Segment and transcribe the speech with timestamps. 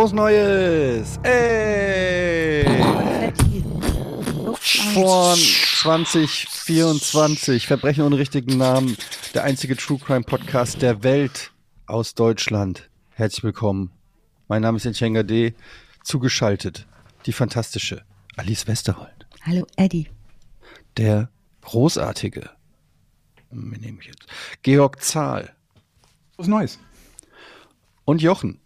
[0.00, 1.18] Frohes Neues!
[1.24, 2.64] Ey!
[4.94, 7.66] Von 2024.
[7.66, 8.96] Verbrechen ohne richtigen Namen.
[9.34, 11.52] Der einzige True Crime Podcast der Welt
[11.84, 12.88] aus Deutschland.
[13.10, 13.90] Herzlich willkommen.
[14.48, 15.52] Mein Name ist Enchenga D.
[16.02, 16.86] Zugeschaltet.
[17.26, 18.02] Die fantastische
[18.38, 19.26] Alice Westerhold.
[19.42, 20.08] Hallo Eddie.
[20.96, 21.28] Der
[21.60, 22.48] großartige.
[23.50, 24.26] Nehme ich jetzt?
[24.62, 25.54] Georg Zahl.
[26.38, 26.78] Was Neues.
[28.06, 28.60] Und Jochen.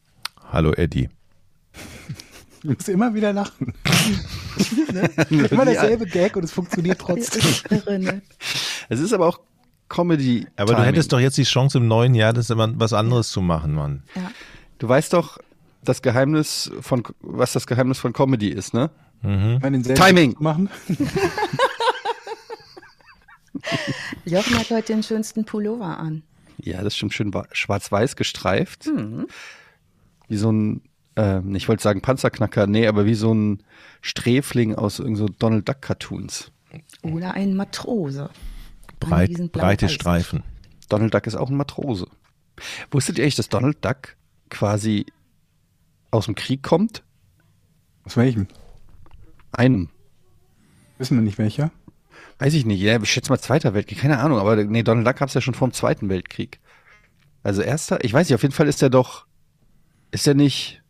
[0.52, 1.08] Hallo Eddie.
[2.62, 3.74] Du musst immer wieder lachen.
[4.92, 5.10] ne?
[5.50, 7.42] Immer derselbe Gag und es funktioniert trotzdem.
[8.02, 8.22] Ne?
[8.88, 9.40] Es ist aber auch
[9.88, 10.46] Comedy.
[10.56, 13.42] Aber du hättest doch jetzt die Chance im neuen Jahr, das immer was anderes zu
[13.42, 14.02] machen, Mann.
[14.14, 14.30] Ja.
[14.78, 15.38] Du weißt doch,
[15.82, 18.90] das Geheimnis von, was das Geheimnis von Comedy ist, ne?
[19.20, 19.60] Mhm.
[19.94, 20.34] Timing.
[20.38, 20.70] Machen.
[24.24, 26.22] Jochen hat heute den schönsten Pullover an.
[26.58, 28.88] Ja, das ist schon schön wa- schwarz-weiß gestreift.
[30.28, 30.82] Wie so ein,
[31.16, 33.62] ähm, ich wollte sagen Panzerknacker, nee, aber wie so ein
[34.00, 36.50] Sträfling aus irgend so Donald Duck Cartoons.
[37.02, 38.30] Oder ein Matrose.
[39.00, 39.88] Breit, breite.
[39.88, 40.42] Streifen.
[40.88, 42.06] Donald Duck ist auch ein Matrose.
[42.90, 44.16] Wusstet ihr eigentlich, dass Donald Duck
[44.50, 45.06] quasi
[46.10, 47.02] aus dem Krieg kommt?
[48.04, 48.46] Aus welchem?
[49.52, 49.88] Einem.
[50.98, 51.70] Wissen wir nicht welcher.
[52.38, 55.16] Weiß ich nicht, ja, ich schätze mal Zweiter Weltkrieg, keine Ahnung, aber nee, Donald Duck
[55.16, 56.60] gab es ja schon vor dem Zweiten Weltkrieg.
[57.42, 59.26] Also erster, ich weiß nicht, auf jeden Fall ist der doch,
[60.10, 60.82] ist der nicht,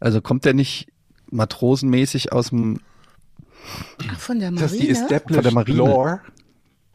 [0.00, 0.88] also kommt der nicht
[1.30, 2.80] matrosenmäßig aus dem,
[4.08, 4.92] Ach, von der Ist das die Marine?
[4.92, 5.78] Established Von der Marine.
[5.78, 6.20] Lore?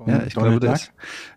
[0.05, 0.91] ja, ich Donald glaube, der, ist,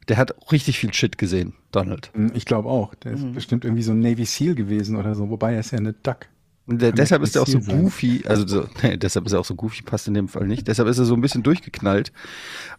[0.09, 2.11] der hat richtig viel Shit gesehen, Donald.
[2.15, 2.95] Hm, Ich glaube auch.
[2.97, 5.29] Der ist bestimmt irgendwie so ein Navy Seal gewesen oder so.
[5.31, 6.27] Wobei er ist ja eine Duck.
[6.67, 9.45] Und der, deshalb ist er auch so goofy, also so, nee, deshalb ist er auch
[9.45, 10.67] so goofy, passt in dem Fall nicht.
[10.67, 12.13] Deshalb ist er so ein bisschen durchgeknallt,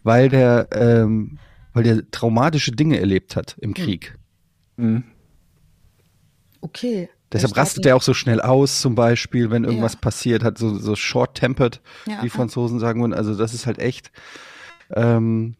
[0.02, 1.38] weil der, ähm,
[1.72, 4.18] weil der traumatische Dinge erlebt hat im Krieg.
[4.76, 5.04] Hm.
[6.60, 7.08] Okay.
[7.32, 9.98] Deshalb rastet er auch so schnell aus, zum Beispiel, wenn irgendwas Ja.
[10.00, 12.32] passiert, hat so, so short-tempered, Ja, wie ja.
[12.32, 13.12] Franzosen sagen würden.
[13.12, 14.10] Also das ist halt echt
[14.94, 15.54] ähm,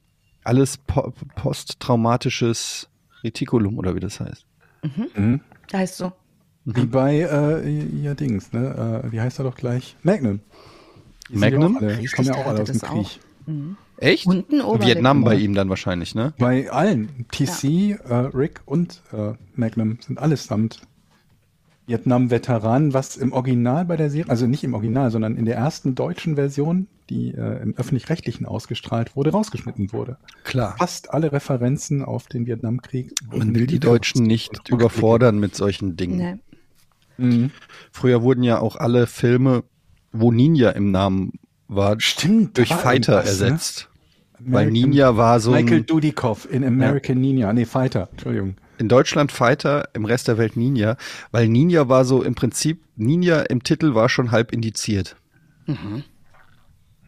[0.44, 2.88] alles po posttraumatisches
[3.22, 4.46] Reticulum oder wie das heißt.
[5.14, 5.40] Hm.
[5.72, 6.12] Heißt so.
[6.64, 7.68] Wie bei, äh,
[8.02, 9.02] ja, Dings, ne?
[9.04, 9.96] Äh, wie heißt er doch gleich?
[10.02, 10.40] Magnum.
[11.30, 11.78] Die Magnum?
[11.80, 12.90] Ja Richtig, kommen ja auch alle aus dem Krieg.
[12.90, 13.10] auch.
[13.96, 14.26] Echt?
[14.26, 14.96] Und ein Oberlip.
[14.96, 15.40] Vietnam bei Ja.
[15.40, 16.34] ihm dann wahrscheinlich, ne?
[16.38, 20.80] Bei allen, TC, äh, Rick und äh, Magnum sind allesamt
[21.88, 25.94] Vietnam-Veteranen, was im Original bei der Serie, also nicht im Original, sondern in der ersten
[25.94, 30.18] deutschen Version, die äh, im öffentlich-rechtlichen ausgestrahlt wurde, rausgeschnitten wurde.
[30.44, 30.76] Klar.
[30.78, 33.12] Fast alle Referenzen auf den Vietnamkrieg.
[33.34, 36.40] Man will die Deutschen nicht überfordern mit solchen Dingen.
[37.16, 37.26] Nee.
[37.26, 37.50] Mhm.
[37.90, 39.64] Früher wurden ja auch alle Filme,
[40.12, 41.32] wo Ninja im Namen
[41.66, 42.58] war, Stimmt.
[42.58, 43.24] durch war Fighter ne?
[43.28, 43.88] ersetzt.
[44.38, 47.52] Weil American- Ninja war so Michael ein, Dudikoff in American Ninja.
[47.52, 48.08] Nee, Fighter.
[48.12, 48.54] Entschuldigung.
[48.78, 50.96] In Deutschland Fighter, im Rest der Welt Ninja,
[51.30, 55.16] weil Ninja war so im Prinzip, Ninja im Titel war schon halb indiziert.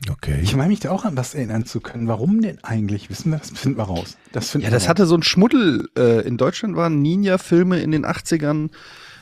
[0.09, 0.41] Okay.
[0.43, 2.09] Ich meine mich da auch an was erinnern zu können.
[2.09, 3.11] Warum denn eigentlich?
[3.11, 3.51] Wissen wir das?
[3.51, 4.17] Finden wir raus.
[4.33, 4.89] Das finden Ja, wir das raus.
[4.89, 5.89] hatte so ein Schmuddel.
[5.97, 8.71] Äh, in Deutschland waren Ninja-Filme in den 80ern,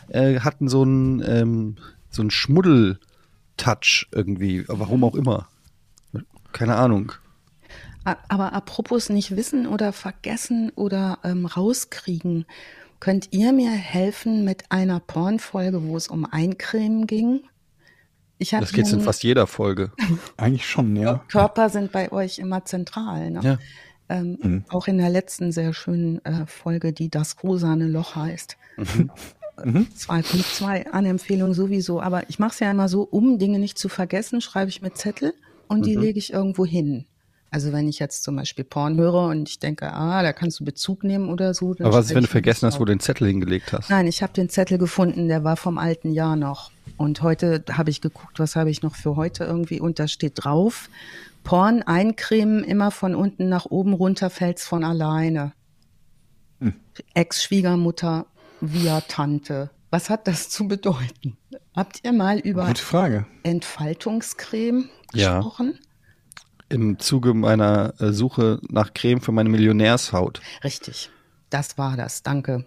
[0.08, 1.76] äh, hatten so ein, ähm,
[2.10, 4.64] so ein Schmuddel-Touch irgendwie.
[4.68, 5.48] Warum auch immer.
[6.52, 7.12] Keine Ahnung.
[8.04, 12.46] Aber apropos nicht wissen oder vergessen oder ähm, rauskriegen,
[13.00, 17.40] könnt ihr mir helfen mit einer Pornfolge, wo es um Eincremen ging?
[18.38, 19.92] Ich Das geht's in fast jeder Folge.
[20.36, 21.24] Eigentlich schon, ja.
[21.28, 23.30] Körper sind bei euch immer zentral.
[23.30, 23.40] Ne?
[23.42, 23.58] Ja.
[24.08, 24.64] Ähm, Mhm.
[24.70, 28.56] Auch in der letzten sehr schönen äh, Folge, die das rosane Loch heißt.
[28.76, 29.10] Mhm.
[29.98, 32.00] 2.2 an Empfehlung sowieso.
[32.00, 34.94] Aber ich mache es ja immer so, um Dinge nicht zu vergessen, schreibe ich mir
[34.94, 35.34] Zettel
[35.66, 35.82] und Mhm.
[35.82, 37.06] die lege ich irgendwo hin.
[37.50, 40.64] Also wenn ich jetzt zum Beispiel Porn höre und ich denke, ah, da kannst du
[40.64, 41.74] Bezug nehmen oder so.
[41.80, 43.88] Aber was ist, wenn du vergessen hast, wo du den Zettel hingelegt hast?
[43.88, 46.70] Nein, ich habe den Zettel gefunden, der war vom alten Jahr noch.
[46.98, 50.32] Und heute habe ich geguckt, was habe ich noch für heute irgendwie und da steht
[50.44, 50.90] drauf,
[51.44, 55.52] Porn eincremen, immer von unten nach oben runter fällt's von alleine.
[57.14, 58.26] Ex-Schwiegermutter
[58.60, 59.70] via Tante.
[59.90, 61.36] Was hat das zu bedeuten?
[61.74, 62.68] Habt ihr mal über.
[63.44, 65.36] Entfaltungscreme Ja.
[65.36, 65.78] gesprochen?
[66.70, 70.40] Im Zuge meiner äh, Suche nach Creme für meine Millionärshaut.
[70.62, 71.10] Richtig.
[71.50, 72.22] Das war das.
[72.22, 72.64] Danke.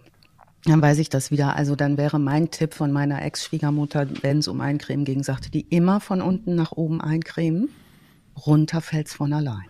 [0.66, 1.56] Dann weiß ich das wieder.
[1.56, 5.62] Also dann wäre mein Tipp von meiner Ex-Schwiegermutter, wenn es um Eincremen ging, sagte die
[5.62, 7.70] immer von unten nach oben eincremen.
[8.46, 9.66] Runter fällt's von allein.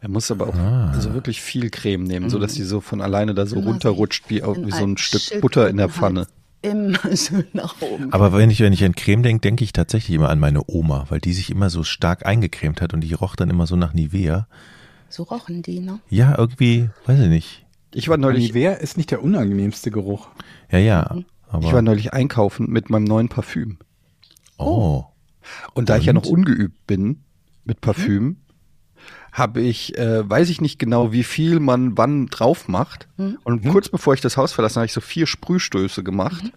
[0.00, 0.90] Er muss aber auch Ah.
[0.90, 4.42] also wirklich viel Creme nehmen, so dass die so von alleine da so runterrutscht wie,
[4.42, 6.26] wie so ein Stück Butter in der Pfanne.
[6.26, 8.12] Schildkrötenhals Immer schön nach oben.
[8.12, 11.06] Aber wenn ich, wenn ich an Creme denke, denke ich tatsächlich immer an meine Oma,
[11.10, 13.92] weil die sich immer so stark eingecremt hat und die roch dann immer so nach
[13.92, 14.48] Nivea.
[15.08, 16.00] So rochen die, ne?
[16.08, 17.66] Ja, irgendwie, weiß ich nicht.
[17.92, 20.28] Ich war neulich, Nivea ist nicht der unangenehmste Geruch.
[20.70, 21.16] Ja, ja.
[21.48, 23.78] Aber, Ich war neulich einkaufen mit meinem neuen Parfüm.
[24.58, 25.04] oh.
[25.74, 26.38] Und da ich ja noch Und?
[26.38, 27.20] ungeübt bin
[27.64, 28.38] mit Parfüm,
[29.34, 33.08] habe ich, äh, weiß ich nicht genau, wie viel man wann drauf macht.
[33.42, 36.52] Und kurz bevor ich das Haus verlassen habe, ich so vier Sprühstöße gemacht.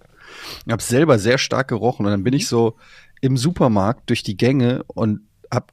[0.65, 2.77] Ich habe selber sehr stark gerochen und dann bin ich so
[3.19, 5.21] im Supermarkt durch die Gänge und
[5.51, 5.65] habe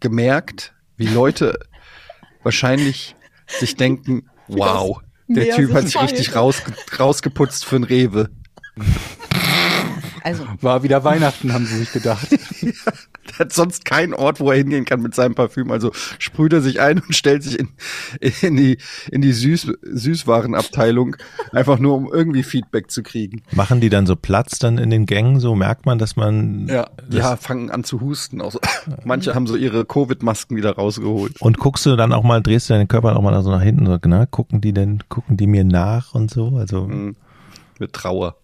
[0.00, 1.58] gemerkt, wie Leute
[2.42, 3.16] wahrscheinlich
[3.46, 8.28] sich denken, wow, der Typ hat sich richtig rausge rausgeputzt für ein Rewe.
[10.22, 12.28] Also War wieder Weihnachten, haben sie sich gedacht.
[13.30, 15.70] Der hat sonst keinen Ort, wo er hingehen kann mit seinem Parfüm.
[15.70, 17.68] Also sprüht er sich ein und stellt sich in,
[18.42, 18.78] in die,
[19.10, 21.16] in die Süß, Süßwarenabteilung,
[21.52, 23.42] einfach nur um irgendwie Feedback zu kriegen.
[23.52, 25.40] Machen die dann so Platz dann in den Gängen?
[25.40, 26.66] So merkt man, dass man.
[26.68, 28.40] Ja, Das, ja, fangen an zu husten.
[28.40, 28.60] Auch so.
[29.04, 31.40] Manche haben so ihre Covid-Masken wieder rausgeholt.
[31.40, 33.86] Und guckst du dann auch mal, drehst du deinen Körper auch mal so nach hinten,
[33.86, 36.56] so, na, gucken die denn, gucken die mir nach und so?
[36.56, 37.16] Also, Mhm.
[37.78, 38.36] Mit Trauer.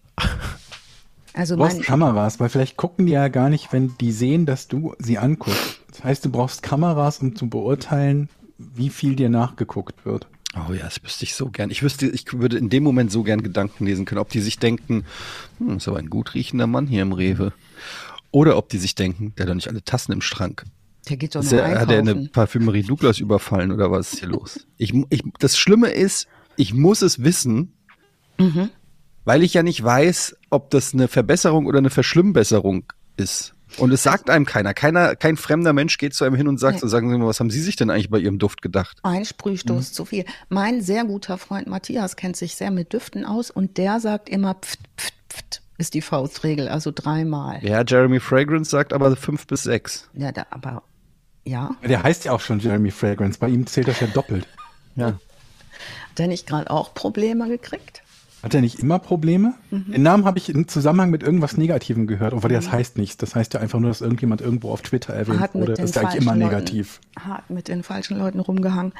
[1.33, 4.67] Also Du brauchst Kameras, weil vielleicht gucken die ja gar nicht, wenn die sehen, dass
[4.67, 5.81] du sie anguckst.
[5.91, 10.27] Das heißt, du brauchst Kameras, um zu beurteilen, wie viel dir nachgeguckt wird.
[10.55, 11.69] Oh ja, das wüsste ich so gern.
[11.69, 14.57] Ich wüsste, ich würde in dem Moment so gern Gedanken lesen können, ob die sich
[14.57, 15.05] denken,
[15.59, 17.53] hm, ist aber ein gut riechender Mann hier im Rewe.
[18.31, 20.65] Oder ob die sich denken, der hat doch nicht alle Tassen im Schrank.
[21.07, 22.31] der geht doch nur der, hat er eine einkaufen.
[22.31, 24.65] Parfümerie Douglas überfallen oder was ist hier los?
[24.77, 27.73] Ich, ich, das Schlimme ist, ich muss es wissen,
[28.39, 28.69] Mhm.
[29.25, 32.83] weil ich ja nicht weiß, ob das eine Verbesserung oder eine Verschlimmbesserung
[33.17, 33.53] ist.
[33.77, 34.73] Und es sagt einem keiner.
[34.73, 36.79] Keiner, kein fremder Mensch geht zu einem hin und sagt, Nee.
[36.81, 38.97] so, sagen Sie mal, was haben Sie sich denn eigentlich bei Ihrem Duft gedacht?
[39.03, 39.25] Ein Mhm.
[39.25, 40.25] Sprühstoß zu viel.
[40.49, 44.55] Mein sehr guter Freund Matthias kennt sich sehr mit Düften aus und der sagt immer
[44.55, 47.63] pft, pft, pft, ist die Faustregel, also dreimal.
[47.63, 50.09] Ja, Jeremy Fragrance sagt aber fünf bis sechs.
[50.13, 50.81] Ja, da, aber
[51.45, 53.37] ja, Der heißt ja auch schon Jeremy Fragrance.
[53.39, 54.47] Bei ihm zählt das ja doppelt.
[54.95, 55.19] Ja.
[56.09, 58.01] hat er nicht gerade auch Probleme gekriegt?
[58.41, 59.55] Hat er nicht immer Probleme?
[59.69, 59.91] Mhm.
[59.91, 63.17] Den Namen habe ich im Zusammenhang mit irgendwas Negativem gehört, aber das heißt nichts.
[63.17, 65.73] Das heißt ja einfach nur, dass irgendjemand irgendwo auf Twitter erwähnt Hat wurde.
[65.73, 67.01] Das ist ja eigentlich immer negativ.
[67.17, 68.93] Leuten, hat mit den falschen Leuten rumgehangen.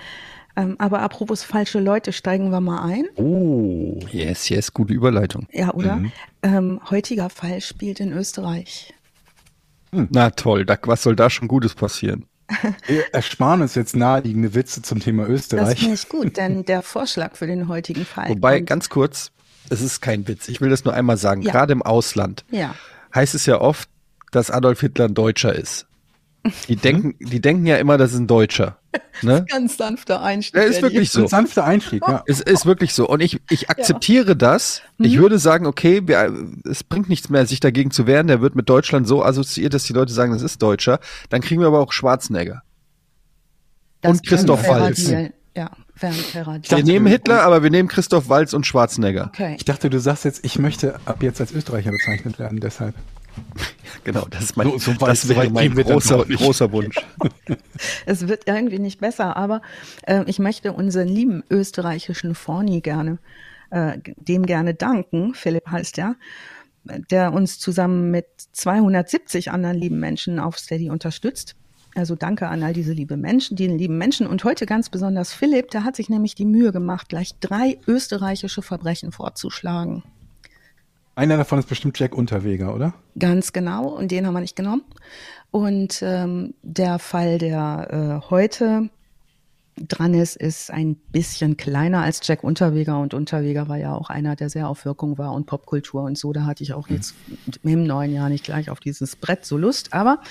[0.55, 3.05] Ähm, aber apropos falsche Leute, steigen wir mal ein.
[3.15, 3.99] Oh.
[4.11, 5.47] Yes, yes, gute Überleitung.
[5.53, 5.97] Ja, oder?
[5.97, 6.11] Mhm.
[6.43, 8.93] Ähm, heutiger Fall spielt in Österreich.
[9.91, 12.25] Na toll, da, was soll da schon Gutes passieren?
[12.87, 15.79] Wir ersparen uns jetzt naheliegende Witze zum Thema Das Österreich.
[15.79, 18.29] finde ich gut, denn der Vorschlag für den heutigen Fall.
[18.29, 19.31] Wobei, ganz kurz,
[19.69, 20.47] es ist kein Witz.
[20.47, 21.41] Ich will das nur einmal sagen.
[21.43, 21.51] Ja.
[21.51, 22.73] Gerade im Ausland Ja.
[23.13, 23.87] heißt es ja oft,
[24.31, 25.85] dass Adolf Hitler ein Deutscher ist.
[26.67, 26.81] Die Mhm.
[26.81, 28.77] denken, die denken ja immer, das ist ein Deutscher.
[29.21, 29.45] Ne?
[29.49, 30.53] Ganz sanfter Einstieg.
[30.55, 30.83] Der ist Eddie.
[30.83, 31.27] wirklich Ein so.
[31.27, 32.23] sanfter Einstieg, ja.
[32.25, 33.05] Es ist wirklich so.
[33.07, 34.81] Und ich, ich akzeptiere das.
[34.97, 35.21] Ich Mhm.
[35.21, 38.27] würde sagen, okay, wir, es bringt nichts mehr, sich dagegen zu wehren.
[38.27, 40.99] Der wird mit Deutschland so assoziiert, dass die Leute sagen, das ist Deutscher.
[41.29, 42.63] Dann kriegen wir aber auch Schwarzenegger.
[44.01, 44.93] Das und Christoph ein.
[44.93, 45.33] Deal.
[45.55, 46.61] Ja, ein.
[46.69, 49.25] Wir nehmen Hitler, aber wir nehmen Christoph Walz und Schwarzenegger.
[49.33, 49.55] Okay.
[49.57, 52.95] Ich dachte, du sagst jetzt, ich möchte ab jetzt als Österreicher bezeichnet werden, deshalb.
[54.05, 56.95] Genau, das ist mein, So- so weit- das wäre mein großer, großer Wunsch.
[58.05, 59.61] Es wird irgendwie nicht besser, aber
[60.03, 63.19] äh, ich möchte unseren lieben österreichischen Forni gerne,
[63.71, 65.33] äh, dem gerne danken.
[65.33, 66.15] Philipp heißt er,
[67.11, 71.55] der uns zusammen mit 270 anderen lieben Menschen auf Steady unterstützt.
[71.95, 74.27] Also danke an all diese liebe Menschen, die lieben Menschen.
[74.27, 78.61] Und heute ganz besonders Philipp, der hat sich nämlich die Mühe gemacht, gleich drei österreichische
[78.61, 80.03] Verbrechen vorzuschlagen.
[81.19, 82.93] Einer davon ist bestimmt Jack Unterweger, oder?
[83.19, 84.83] Ganz genau, und den haben wir nicht genommen.
[85.51, 88.89] Und ähm, der Fall, der äh, heute
[89.75, 92.99] dran ist, ist ein bisschen kleiner als Jack Unterweger.
[92.99, 96.31] Und Unterweger war ja auch einer, der sehr auf Wirkung war und Popkultur und so.
[96.31, 97.15] Da hatte ich auch jetzt
[97.63, 99.91] im neuen Jahr nicht gleich auf dieses Brett so Lust.
[99.91, 100.21] Aber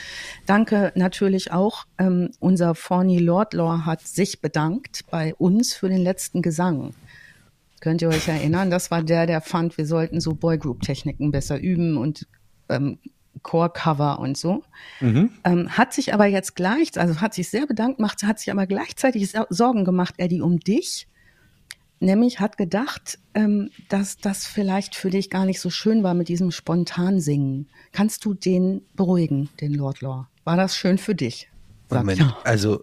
[0.47, 1.85] danke natürlich auch.
[1.99, 6.95] Ähm, unser Forny Lordlaw hat sich bedankt bei uns für den letzten Gesang.
[7.81, 8.71] Könnt ihr euch erinnern?
[8.71, 12.27] Das war der, der fand, wir sollten so Boygroup-Techniken besser üben und
[12.69, 12.99] ähm,
[13.43, 14.65] Core-Cover und so.
[15.45, 18.67] Ähm, hat sich aber jetzt gleich, also hat sich sehr bedankt, macht, hat sich aber
[18.67, 21.09] gleichzeitig Sorgen gemacht, Eddie, um dich.
[22.01, 26.29] Nämlich hat gedacht, ähm, dass das vielleicht für dich gar nicht so schön war mit
[26.29, 27.69] diesem Spontansingen.
[27.91, 30.29] Kannst du den beruhigen, den Lord Law?
[30.45, 31.51] War das schön für dich?
[31.91, 32.81] Moment, also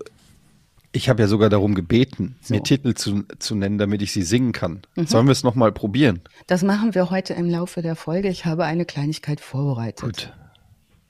[0.96, 2.54] ich habe ja sogar darum gebeten, So.
[2.54, 2.58] Mhm.
[2.60, 4.82] mir Titel zu, zu nennen, damit ich sie singen kann.
[4.96, 6.22] Sollen wir es nochmal probieren?
[6.48, 8.30] Das machen wir heute im Laufe der Folge.
[8.30, 10.02] Ich habe eine Kleinigkeit vorbereitet.
[10.02, 10.34] Gut.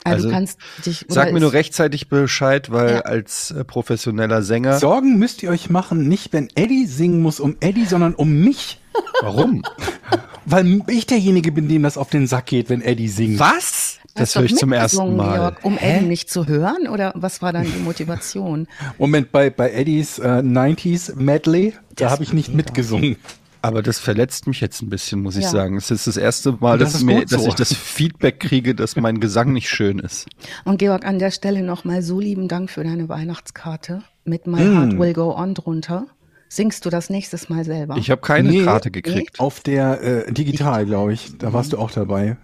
[0.04, 1.06] Also, Also, du kannst dich.
[1.08, 3.00] Sag mir nur rechtzeitig Bescheid, weil Ja.
[3.02, 4.78] als äh, professioneller Sänger.
[4.78, 8.80] Sorgen müsst ihr euch machen, nicht wenn Eddie singen muss um Eddie, sondern um mich.
[9.22, 9.64] Warum?
[10.46, 13.40] Weil ich derjenige bin, dem das auf den Sack geht, wenn Eddie singt.
[13.40, 13.98] Was?
[14.16, 15.36] Das höre ich zum ersten Mal.
[15.38, 16.88] Georg, um Eddie nicht zu hören?
[16.88, 18.68] Oder was war dann die Motivation?
[18.98, 22.56] Moment, bei, bei Eddies äh, 90s Medley, da habe ich nicht doch.
[22.56, 23.18] mitgesungen.
[23.62, 25.50] Aber das verletzt mich jetzt ein bisschen, muss ich Ja.
[25.50, 25.76] sagen.
[25.76, 27.48] Es ist das erste Mal, das dass, mir, gut dass so.
[27.50, 30.28] ich das Feedback kriege, dass mein Gesang nicht schön ist.
[30.66, 34.78] Und Georg, an der Stelle nochmal so lieben Dank für deine Weihnachtskarte mit My Mm.
[34.78, 36.06] Heart Will Go On drunter.
[36.48, 37.98] Singst du das nächstes Mal selber?
[37.98, 38.64] Ich habe keine Nee.
[38.64, 39.40] Karte gekriegt.
[39.40, 41.36] Auf der äh, Digital, glaube ich.
[41.40, 42.38] Da warst du auch dabei.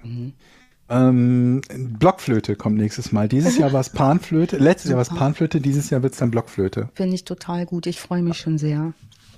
[0.92, 1.62] Ähm,
[2.00, 3.28] Blockflöte kommt nächstes Mal.
[3.30, 4.58] Dieses Jahr war es Panflöte.
[4.58, 5.62] Letztes Jahr war es Panflöte.
[5.62, 6.90] Dieses Jahr wird es dann Blockflöte.
[6.96, 7.88] Finde ich total gut.
[7.88, 8.94] Ich freue mich schon sehr.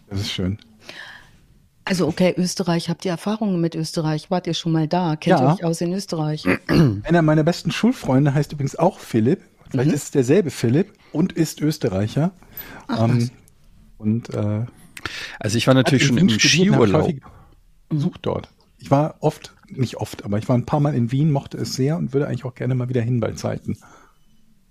[0.10, 0.57] Das ist schön.
[1.86, 4.31] Also okay, Österreich, habt ihr Erfahrungen mit Österreich?
[4.31, 5.15] Wart ihr schon mal da?
[5.15, 5.53] Kennt ihr Ja.
[5.53, 6.45] euch aus in Österreich?
[7.03, 9.41] Einer meiner besten Schulfreunde heißt übrigens auch Philipp.
[9.69, 9.95] Vielleicht Mhm.
[9.95, 12.31] ist es derselbe Philipp und ist Österreicher.
[12.89, 13.29] Ähm,
[13.98, 14.65] und äh,
[15.39, 17.12] Also ich war natürlich schon in im Skiurlaub.
[17.89, 18.50] besucht dort.
[18.77, 21.74] Ich war oft, nicht oft, aber ich war ein paar Mal in Wien, mochte es
[21.74, 23.77] sehr und würde eigentlich auch gerne mal wieder hin bei Zeiten.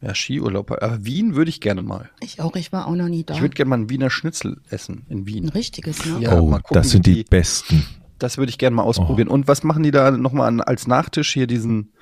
[0.01, 0.71] Ja, Skiurlaub.
[0.73, 2.11] Aber Wien würde ich gerne mal.
[2.21, 3.35] Ich auch, ich war auch noch nie da.
[3.35, 5.49] Ich würde gerne mal einen Wiener Schnitzel essen in Ein Wien.
[5.49, 6.19] richtiges, ne?
[6.21, 7.87] Ja, oh, mal gucken, das sind die die- besten.
[8.19, 9.29] Das würde ich gerne mal ausprobieren.
[9.29, 11.93] Und was machen die da nochmal an, als Nachtisch hier diesen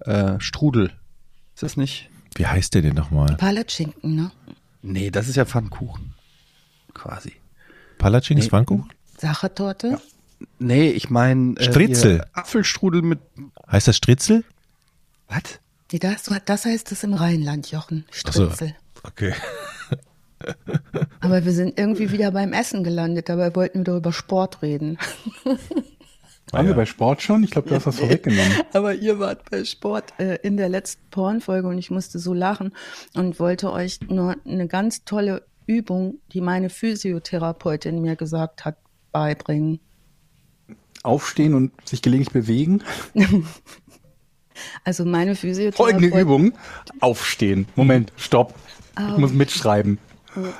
[0.00, 0.92] äh, Strudel?
[1.54, 2.10] Ist das nicht?
[2.36, 3.36] Wie heißt der denn nochmal?
[3.36, 4.32] Palatschinken, ne?
[4.82, 6.14] Nee, das ist ja Pfannkuchen.
[6.94, 7.32] Quasi.
[7.98, 8.50] Palatschinks Nee.
[8.50, 8.90] Pfannkuchen?
[9.18, 9.98] Sachertorte?
[10.58, 12.24] Nee, ich meine äh, Stritzel.
[12.32, 13.20] Apfelstrudel mit
[13.70, 14.44] Heißt das Stritzel?
[15.28, 15.60] was?
[15.92, 18.04] Nee, das, das heißt es im Rheinland, Jochen.
[18.10, 18.44] Ach so.
[18.46, 18.74] Stritzel.
[19.02, 19.34] Okay.
[21.20, 23.28] Aber wir sind irgendwie wieder beim Essen gelandet.
[23.28, 24.98] Dabei wollten wir doch über Sport reden.
[26.52, 27.44] Waren wir bei Sport schon?
[27.44, 28.52] Ich glaube, du hast das vorweggenommen.
[28.72, 32.74] Aber ihr wart bei Sport äh, in der letzten Pornfolge und ich musste so lachen
[33.14, 38.76] und wollte euch nur eine ganz tolle Übung, die meine Physiotherapeutin mir gesagt hat,
[39.12, 39.78] beibringen.
[41.02, 42.82] Aufstehen und sich gelegentlich bewegen.
[44.84, 46.18] Also meine Folgende Physiotherapeutin.
[46.20, 46.52] Übung.
[47.00, 47.66] Aufstehen.
[47.76, 48.54] Moment, stopp.
[48.98, 49.18] Ich Oh.
[49.18, 49.98] muss mitschreiben.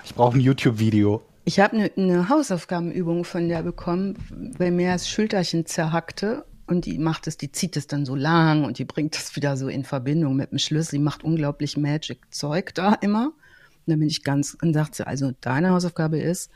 [0.04, 1.22] Ich brauche ein YouTube-Video.
[1.44, 4.16] Ich habe eine, eine Hausaufgabenübung von der bekommen,
[4.56, 8.64] weil mir das Schulterchen zerhackte und die macht es, die zieht es dann so lang
[8.64, 10.92] und die bringt das wieder so in Verbindung mit dem Schlüssel.
[10.96, 13.26] Die macht unglaublich Magic-Zeug da immer.
[13.26, 16.50] Und dann bin ich ganz, und sagt sie, also deine Hausaufgabe ist,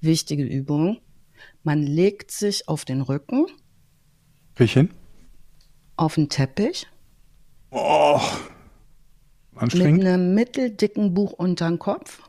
[0.00, 0.98] wichtige Übung,
[1.64, 3.46] man legt sich auf den Rücken,
[4.54, 4.90] Krieg hin?
[5.96, 6.86] auf den Teppich,
[7.70, 8.20] Oh.
[9.52, 10.04] mit Anstrengend.
[10.04, 12.22] einem mitteldicken Buch unter den Kopf.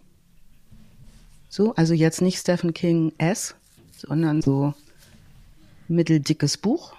[1.50, 3.56] So, also jetzt nicht Stephen King S,
[3.96, 4.74] sondern so
[5.88, 6.96] mitteldickes Buch.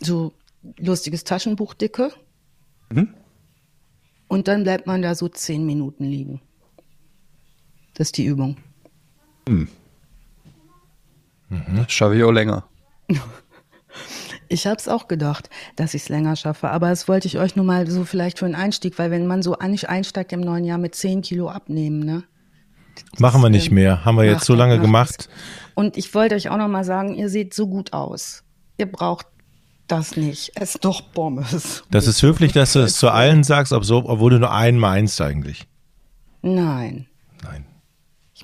[0.00, 0.32] So
[0.78, 2.12] lustiges Taschenbuchdicke.
[4.28, 6.40] Und dann bleibt man da so zehn Minuten liegen.
[7.94, 8.56] Das ist die Übung.
[11.76, 12.64] Das schaffe ich auch länger.
[14.48, 17.56] Ich habe es auch gedacht, dass ich es länger schaffe, aber das wollte ich euch
[17.56, 20.64] nur mal so vielleicht für einen Einstieg, weil wenn man so nicht einsteigt im neuen
[20.64, 22.24] Jahr mit 10 Kilo abnehmen, ne?
[23.18, 24.04] Machen wir nicht mehr.
[24.04, 25.28] Haben wir jetzt so lange macht gemacht.
[25.74, 28.44] Und ich wollte euch auch noch mal sagen, ihr seht so gut aus.
[28.76, 29.26] Ihr braucht
[29.88, 30.52] das nicht.
[30.54, 31.84] Es ist doch Pommes.
[31.90, 35.66] Das ist höflich, dass du es zu allen sagst, obwohl du nur einen meinst eigentlich.
[36.42, 37.06] Nein.
[37.42, 37.66] Nein.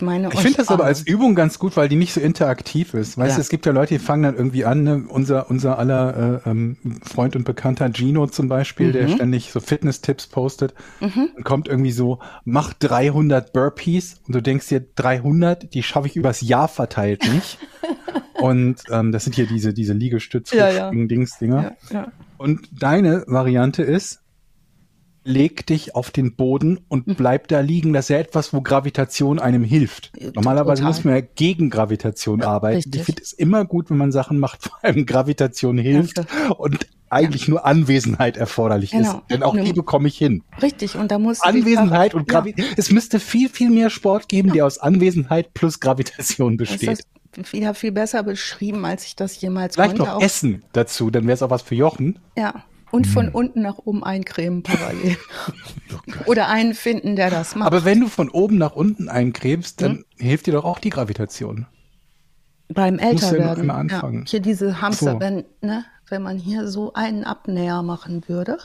[0.00, 2.94] Ich meine Ich finde das aber als Übung ganz gut, weil die nicht so interaktiv
[2.94, 3.18] ist.
[3.18, 3.34] Weißt Ja.
[3.36, 5.04] du, es gibt ja Leute, die fangen dann irgendwie an, ne?
[5.06, 10.28] unser, unser aller äh, ähm, Freund und Bekannter Gino zum Beispiel, der ständig so Fitness-Tipps
[10.28, 16.06] postet und kommt irgendwie so, mach 300 Burpees und du denkst dir, 300, die schaffe
[16.06, 17.58] ich übers Jahr verteilt nicht.
[18.40, 20.90] und ähm, das sind hier diese, diese Liegestütz, Ja, ja.
[20.90, 21.76] Dings-Dinger.
[21.90, 22.12] Ja, ja.
[22.38, 24.20] Und deine Variante ist,
[25.22, 27.14] leg dich auf den Boden und Mhm.
[27.14, 27.92] bleib da liegen.
[27.92, 30.12] Das ist ja etwas, wo Gravitation einem hilft.
[30.34, 30.88] Normalerweise total.
[30.94, 32.76] muss man ja gegen Gravitation arbeiten.
[32.76, 33.00] richtig.
[33.00, 36.54] Ich finde es immer gut, wenn man Sachen macht, vor allem Gravitation hilft Danke.
[36.54, 39.18] und eigentlich nur Anwesenheit erforderlich Genau.
[39.18, 39.30] ist.
[39.30, 40.42] Denn auch die Nun- bekomme ich hin.
[40.62, 42.74] Richtig, und da dich Anwesenheit und Gravitation.
[42.78, 47.04] Es müsste viel, viel mehr Sport geben, der aus Anwesenheit plus Gravitation besteht.
[47.52, 50.10] wieder viel besser beschrieben, als ich das jemals Vielleicht konnte.
[50.10, 52.18] noch Auch- Essen dazu, dann wäre es auch was für Jochen.
[52.36, 52.64] Ja.
[52.90, 53.34] Und von Hm.
[53.34, 55.16] unten nach oben eincremen parallel.
[56.26, 57.66] Oder einen finden, der das macht.
[57.68, 60.04] Aber wenn du von oben nach unten eincremst, dann Hm?
[60.18, 61.66] hilft dir doch auch die Gravitation.
[62.68, 63.70] Beim ja Älterwerden.
[63.70, 64.20] anfangen.
[64.24, 65.20] Ja, hier diese Hamster, so.
[65.20, 68.58] wenn, ne, wenn man hier so einen Abnäher machen würde.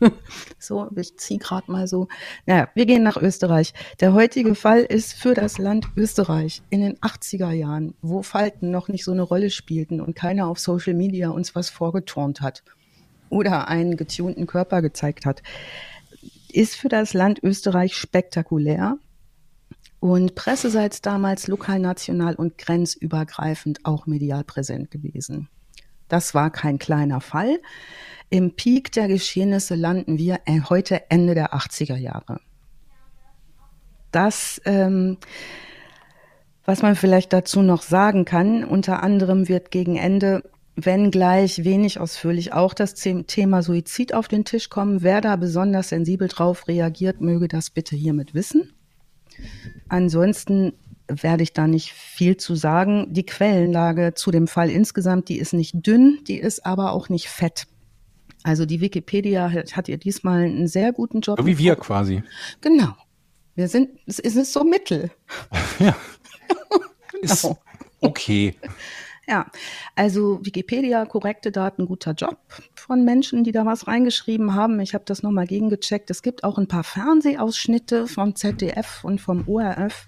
[0.58, 2.08] so, ich ziehe gerade mal so.
[2.46, 3.74] Naja, wir gehen nach Österreich.
[4.00, 8.88] Der heutige Fall ist für das Land Österreich in den 80er Jahren, wo Falten noch
[8.88, 12.62] nicht so eine Rolle spielten und keiner auf Social Media uns was vorgeturnt hat
[13.34, 15.42] oder einen getunten Körper gezeigt hat,
[16.52, 18.96] ist für das Land Österreich spektakulär
[19.98, 25.48] und Presseseits damals lokal, national und grenzübergreifend auch medial präsent gewesen.
[26.08, 27.58] Das war kein kleiner Fall.
[28.30, 32.40] Im Peak der Geschehnisse landen wir äh, heute Ende der 80er Jahre.
[34.12, 35.18] Das ähm,
[36.64, 40.42] Was man vielleicht dazu noch sagen kann, unter anderem wird gegen Ende,
[40.76, 45.02] wenn gleich wenig ausführlich, auch das Thema Suizid auf den Tisch kommen.
[45.02, 48.72] Wer da besonders sensibel drauf reagiert, möge das bitte hiermit wissen.
[49.88, 50.72] Ansonsten
[51.06, 53.12] werde ich da nicht viel zu sagen.
[53.12, 57.28] Die Quellenlage zu dem Fall insgesamt, die ist nicht dünn, die ist aber auch nicht
[57.28, 57.66] fett.
[58.42, 61.38] Also die Wikipedia hat, hat ihr diesmal einen sehr guten Job.
[61.38, 62.22] So wie wir quasi.
[62.60, 62.94] Genau.
[63.54, 65.10] Wir sind, es ist so mittel.
[65.78, 65.96] Ja.
[67.22, 67.48] Ist
[68.00, 68.54] okay.
[69.26, 69.46] Ja,
[69.96, 72.38] also Wikipedia, korrekte Daten, guter Job
[72.74, 74.80] von Menschen, die da was reingeschrieben haben.
[74.80, 76.10] Ich habe das nochmal gegengecheckt.
[76.10, 80.06] Es gibt auch ein paar Fernsehausschnitte vom ZDF und vom ORF.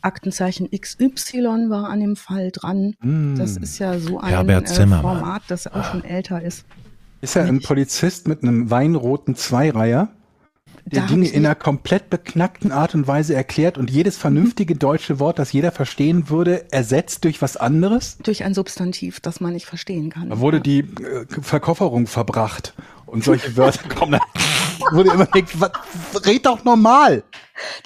[0.00, 2.94] Aktenzeichen XY war an dem Fall dran.
[3.00, 3.36] Mm.
[3.36, 4.66] Das ist ja so ein äh.
[5.00, 6.64] Format, das auch schon älter ist.
[7.20, 10.10] Ist er ein Polizist mit einem weinroten Zweireiher,
[10.86, 14.76] der Da hab Dinge in einer komplett beknackten Art und Weise erklärt und jedes vernünftige
[14.76, 18.18] deutsche Wort, das jeder verstehen würde, ersetzt durch was anderes?
[18.22, 20.30] Durch ein Substantiv, das man nicht verstehen kann.
[20.30, 22.72] Da wurde die äh, Verkofferung verbracht
[23.04, 24.12] und solche Wörter kommen.
[24.12, 24.94] dann.
[24.96, 25.72] wurde immer denkt, was,
[26.24, 27.24] red doch normal.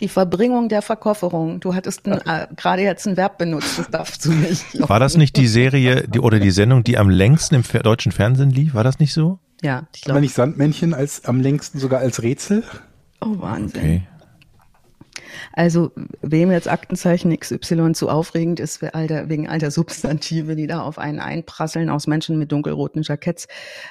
[0.01, 1.61] Die Verbringung der Verkofferung.
[1.61, 4.67] Du hattest ein, äh, gerade jetzt ein Verb benutzt, das darfst du nicht.
[4.79, 8.51] War das nicht die Serie die, oder die Sendung, die am längsten im deutschen Fernsehen
[8.51, 8.75] lief?
[8.75, 9.39] War das nicht so?
[9.63, 10.21] Ja, ich glaube.
[10.21, 12.63] nicht Sandmännchen als am längsten sogar als Rätsel?
[13.21, 13.81] Oh, Wahnsinn.
[13.81, 14.03] Okay.
[15.53, 20.99] Also, wem jetzt Aktenzeichen XY zu aufregend ist, alter, wegen alter Substantive, die da auf
[20.99, 23.49] einen einprasseln aus Menschen mit dunkelroten Jacketts.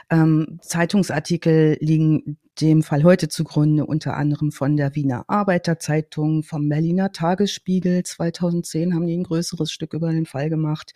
[0.10, 7.12] Ähm, Zeitungsartikel liegen dem Fall heute zugrunde, unter anderem von der Wiener Arbeiterzeitung, vom Berliner
[7.12, 8.04] Tagesspiegel.
[8.04, 10.94] 2010 haben die ein größeres Stück über den Fall gemacht.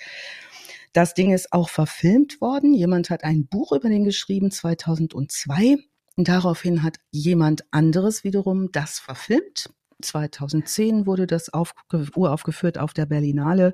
[0.91, 2.73] Das Ding ist auch verfilmt worden.
[2.73, 5.77] Jemand hat ein Buch über den geschrieben, 2002.
[6.15, 9.69] Und daraufhin hat jemand anderes wiederum das verfilmt.
[10.01, 13.73] 2010 wurde das aufge uraufgeführt auf der Berlinale.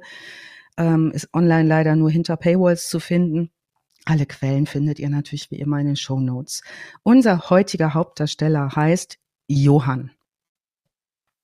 [0.77, 3.49] Ähm, ist online leider nur hinter Paywalls zu finden.
[4.05, 6.61] Alle Quellen findet ihr natürlich wie immer in den Show Notes.
[7.03, 10.11] Unser heutiger Hauptdarsteller heißt Johann.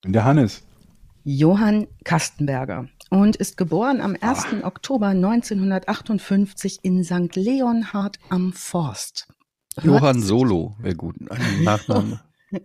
[0.06, 0.64] Der Hannes.
[1.24, 4.64] Johann Kastenberger und ist geboren am 1.
[4.64, 7.36] Oktober 1958 in St.
[7.36, 9.28] Leonhard am Forst.
[9.84, 11.16] Johann Solo wäre gut.
[11.30, 12.22] Ein Nachname.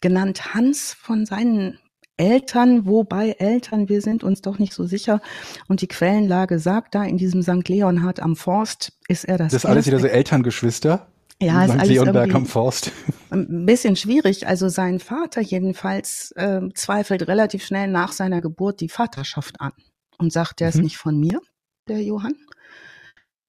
[0.00, 1.78] genannt Hans von seinen
[2.16, 5.20] Eltern, wobei Eltern, wir sind uns doch nicht so sicher.
[5.68, 7.68] Und die Quellenlage sagt da, in diesem St.
[7.68, 9.52] Leonhard am Forst ist er das.
[9.52, 11.06] Das ist alles wieder so Elterngeschwister.
[11.42, 11.80] Ja, ist St.
[11.80, 12.90] alles Leonberg am Forst.
[13.30, 14.46] ein bisschen schwierig.
[14.46, 19.72] Also sein Vater jedenfalls äh, zweifelt relativ schnell nach seiner Geburt die Vaterschaft an
[20.16, 20.84] und sagt, der ist Mhm.
[20.84, 21.40] nicht von mir,
[21.88, 22.34] der Johann.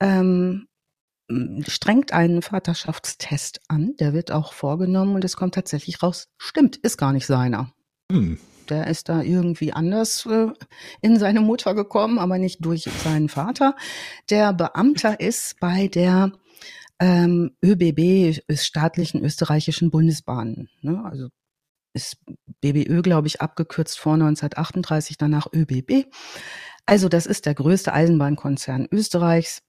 [0.01, 0.66] Ähm,
[1.67, 6.97] strengt einen Vaterschaftstest an, der wird auch vorgenommen und es kommt tatsächlich raus, stimmt, ist
[6.97, 7.73] gar nicht seiner.
[8.11, 8.39] Hm.
[8.69, 10.47] Der ist da irgendwie anders äh,
[11.01, 13.75] in seine Mutter gekommen, aber nicht durch seinen Vater.
[14.29, 16.31] Der Beamter ist bei der
[16.99, 20.69] ähm, ÖBB, ist staatlichen österreichischen Bundesbahnen.
[20.81, 21.01] Ne?
[21.05, 21.29] Also
[21.93, 22.17] ist
[22.61, 26.05] BBÖ, glaube ich, abgekürzt vor 1938, danach ÖBB.
[26.85, 29.63] Also das ist der größte Eisenbahnkonzern Österreichs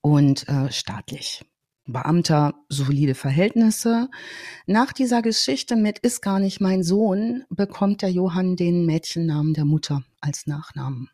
[0.00, 1.44] und äh, staatlich.
[1.86, 4.08] Beamter, solide Verhältnisse.
[4.66, 9.64] Nach dieser Geschichte mit ist gar nicht mein Sohn, bekommt der Johann den Mädchennamen der
[9.64, 11.10] Mutter als Nachnamen.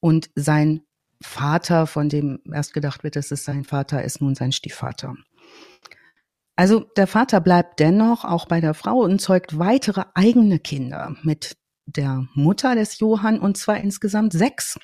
[0.00, 0.82] Und sein
[1.22, 5.14] Vater, von dem erst gedacht wird, es ist sein Vater, ist nun sein Stiefvater.
[6.56, 11.56] Also der Vater bleibt dennoch auch bei der Frau und zeugt weitere eigene Kinder mit
[11.86, 14.78] der Mutter des Johann und zwar insgesamt sechs.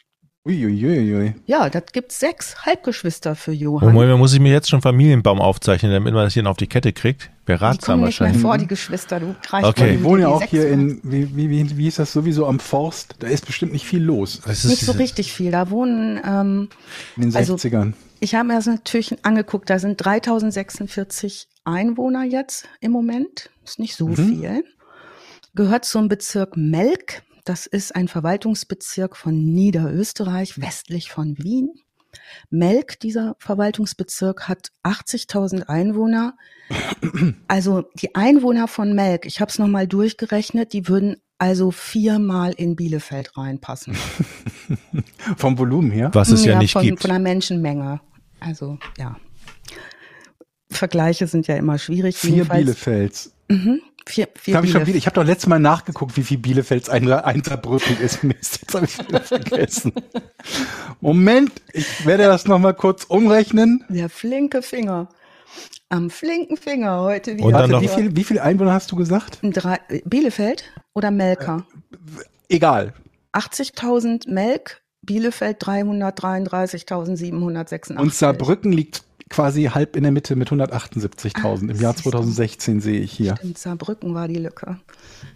[0.47, 1.35] Uiuiui.
[1.47, 3.93] Ja, das gibt sechs Halbgeschwister für Oh, Johann.
[3.95, 6.69] Moment, muss ich mir jetzt schon Familienbaum aufzeichnen, damit man das hier noch auf die
[6.69, 7.31] Kette kriegt?
[7.49, 8.43] Die ratsam kommen nicht mehr wahrscheinlich.
[8.43, 9.19] vor, die Geschwister.
[9.21, 9.97] Du reicht Okay.
[9.97, 13.17] Die wohnen ja auch hier in, wie, wie, wie, wie ist das sowieso am Forst?
[13.19, 15.51] Da ist bestimmt nicht viel los Das Nicht so richtig viel.
[15.51, 16.69] Da wohnen, ähm,
[17.17, 17.95] in den Also- 60ern.
[18.21, 23.51] ich habe mir das natürlich angeguckt, da sind 3046 Einwohner jetzt im Moment.
[23.65, 24.15] Ist nicht so Mhm.
[24.17, 24.65] viel.
[25.55, 27.23] Gehört zum Bezirk Melk.
[27.47, 31.71] Das ist ein Verwaltungsbezirk von Niederösterreich, westlich von Wien.
[32.51, 36.37] Melk, dieser Verwaltungsbezirk, hat 80.000 Einwohner.
[37.47, 42.75] Also die Einwohner von Melk, ich habe es nochmal durchgerechnet, die würden also viermal in
[42.75, 43.97] Bielefeld reinpassen.
[45.37, 46.11] Vom Volumen her.
[46.15, 47.01] Was es ja, nicht von, gibt.
[47.01, 48.01] Von der Menschenmenge.
[48.41, 49.17] Also, ja.
[50.69, 52.17] Vergleiche sind ja immer schwierig.
[52.17, 53.33] Vier Jedenfalls- Bielefelds.
[53.49, 53.81] Mhm.
[54.09, 56.88] Vier, vier hab ich schon wieder, ich habe doch letztes Mal nachgeguckt, wie viel Bielefelds
[56.88, 58.23] ein, ein Saarbrücken ist.
[58.25, 59.92] Mist, jetzt habe ich wieder vergessen.
[61.01, 63.85] Moment, ich werde das nochmal kurz umrechnen.
[63.88, 65.09] Der flinke Finger.
[65.88, 67.45] Am flinken Finger heute wieder.
[67.47, 69.38] Und dann Warte, noch- wie, viel, wie viel Einwohner hast du gesagt?
[69.42, 70.64] Drei, Bielefeld
[70.95, 71.66] oder Melker?
[72.49, 72.92] Egal.
[73.33, 77.97] 80.000 Melk, Bielefeld 333.786.
[77.97, 83.12] Und Saarbrücken liegt quasi halb in der Mitte mit 178.000 im Jahr 2016 sehe ich
[83.12, 83.37] hier.
[83.37, 84.79] Stimmt, Saarbrücken war die Lücke.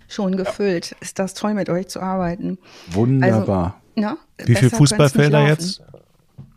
[0.09, 0.95] Schon gefüllt.
[1.01, 2.59] Ist das toll, mit euch zu arbeiten.
[2.93, 3.81] Wunderbar.
[3.97, 5.83] Also, ja, Wie viele Fußballfelder jetzt?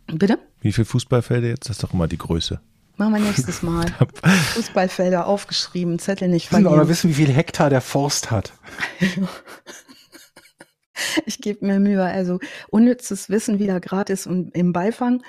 [0.06, 0.38] Bitte?
[0.60, 1.68] Wie viele Fußballfelder jetzt?
[1.68, 2.60] Das ist doch immer die Größe.
[2.96, 3.86] Machen wir nächstes Mal.
[4.54, 6.80] Fußballfelder aufgeschrieben, Zettel nicht müssen verlieren.
[6.80, 8.52] aber wissen, wie viel Hektar der Forst hat.
[11.26, 12.04] Ich gebe mir Mühe.
[12.04, 15.22] Also unnützes Wissen wieder gratis und im Beifang.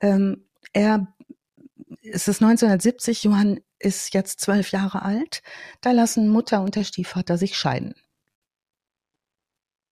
[0.00, 1.08] Ähm, er
[2.02, 5.42] es ist 1970, Johann ist jetzt zwölf Jahre alt.
[5.80, 7.94] Da lassen Mutter und der Stiefvater sich scheiden.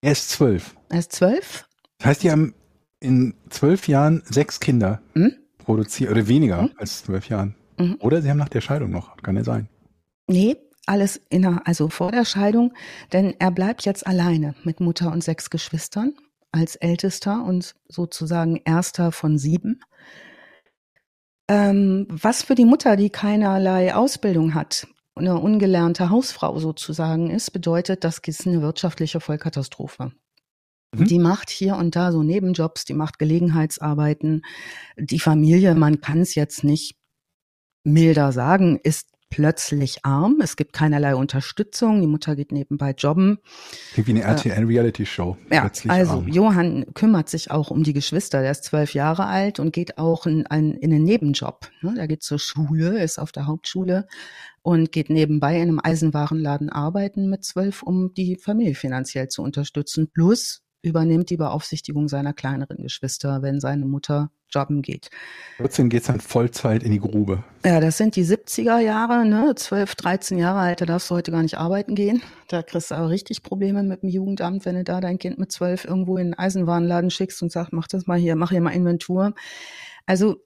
[0.02, 0.76] Er ist zwölf.
[0.88, 1.68] Er ist zwölf.
[1.98, 2.54] Das heißt, die haben
[3.00, 5.34] in zwölf Jahren sechs Kinder Hm?
[5.58, 6.70] produziert, oder weniger Hm?
[6.76, 7.54] als zwölf Jahren.
[7.78, 7.96] Mhm.
[8.00, 9.68] Oder sie haben nach der Scheidung noch, kann ja sein.
[10.28, 10.56] Nee,
[10.86, 12.72] alles in der, also vor der Scheidung,
[13.12, 16.14] denn er bleibt jetzt alleine mit Mutter und sechs Geschwistern
[16.52, 19.80] als ältester und sozusagen erster von sieben.
[21.48, 28.04] Ähm, was für die Mutter, die keinerlei Ausbildung hat, eine ungelernte Hausfrau sozusagen ist, bedeutet,
[28.04, 30.12] das ist eine wirtschaftliche Vollkatastrophe.
[30.94, 31.04] Mhm.
[31.04, 34.42] Die macht hier und da so Nebenjobs, die macht Gelegenheitsarbeiten.
[34.96, 36.96] Die Familie, man kann es jetzt nicht
[37.84, 40.40] milder sagen, ist plötzlich arm.
[40.42, 42.00] Es gibt keinerlei Unterstützung.
[42.00, 43.38] Die Mutter geht nebenbei jobben.
[43.92, 45.36] Klingt wie eine RTL-Reality-Show.
[45.50, 46.28] Ja, Plötzlich also arm.
[46.28, 48.42] Johann kümmert sich auch um die Geschwister.
[48.42, 51.70] Der ist zwölf Jahre alt und geht auch in, ein, in einen Nebenjob.
[51.82, 51.94] Ne?
[51.94, 54.06] Der geht zur Schule, ist auf der Hauptschule
[54.62, 60.10] und geht nebenbei in einem Eisenwarenladen arbeiten mit zwölf, um die Familie finanziell zu unterstützen.
[60.12, 65.10] Plus übernimmt die Beaufsichtigung seiner kleineren Geschwister, wenn seine Mutter jobben geht.
[65.56, 67.42] 14 geht's dann Vollzeit in die Grube.
[67.64, 69.54] Ja, das sind die 70er Jahre, ne?
[69.56, 72.22] 12, 13 Jahre alt, da darfst du heute gar nicht arbeiten gehen.
[72.48, 75.50] Da kriegst du aber richtig Probleme mit dem Jugendamt, wenn du da dein Kind mit
[75.50, 78.70] 12 irgendwo in einen Eisenwarenladen schickst und sagst, mach das mal hier, mach hier mal
[78.70, 79.34] Inventur.
[80.06, 80.36] Also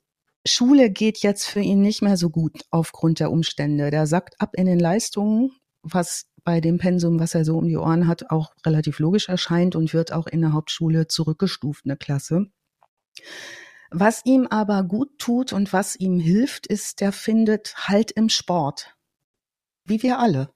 [0.47, 3.91] Schule geht jetzt für ihn nicht mehr so gut aufgrund der Umstände.
[3.91, 5.51] Der sackt ab in den Leistungen,
[5.83, 9.77] was bei dem Pensum, was er so um die Ohren hat, auch relativ logisch erscheint
[9.77, 12.47] und wird auch in der Hauptschule zurückgestuft, eine Klasse.
[13.91, 18.97] Was ihm aber gut tut und was ihm hilft, ist, der findet Halt im Sport.
[19.85, 20.51] Wie wir alle.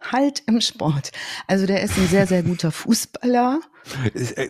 [0.00, 1.12] Halt im Sport.
[1.46, 3.60] Also der ist ein sehr, sehr guter Fußballer.
[4.14, 4.48] Äh,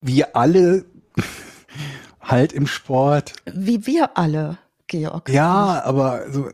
[0.00, 0.84] Wir alle
[2.20, 3.32] halt im Sport.
[3.46, 5.30] Wie wir alle, Georg.
[5.30, 6.50] Ja, aber so,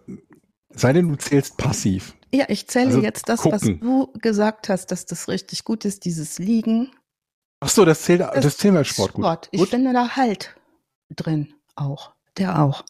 [0.74, 2.14] sei denn du zählst passiv.
[2.32, 3.60] Ja, ich zähle Also jetzt das, gucken.
[3.60, 6.92] was du gesagt hast, dass das richtig gut ist, dieses Liegen.
[7.60, 9.24] Ach so, das zählt, das, zählt als Sport gut.
[9.24, 9.48] Sport.
[9.50, 9.68] Ich gut.
[9.70, 10.56] finde da Halt
[11.10, 12.12] drin auch.
[12.38, 12.84] Der auch.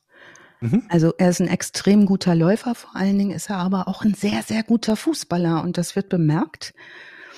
[0.60, 0.84] Mhm.
[0.88, 4.14] Also er ist ein extrem guter Läufer, vor allen Dingen ist er aber auch ein
[4.14, 6.74] sehr, sehr guter Fußballer und das wird bemerkt.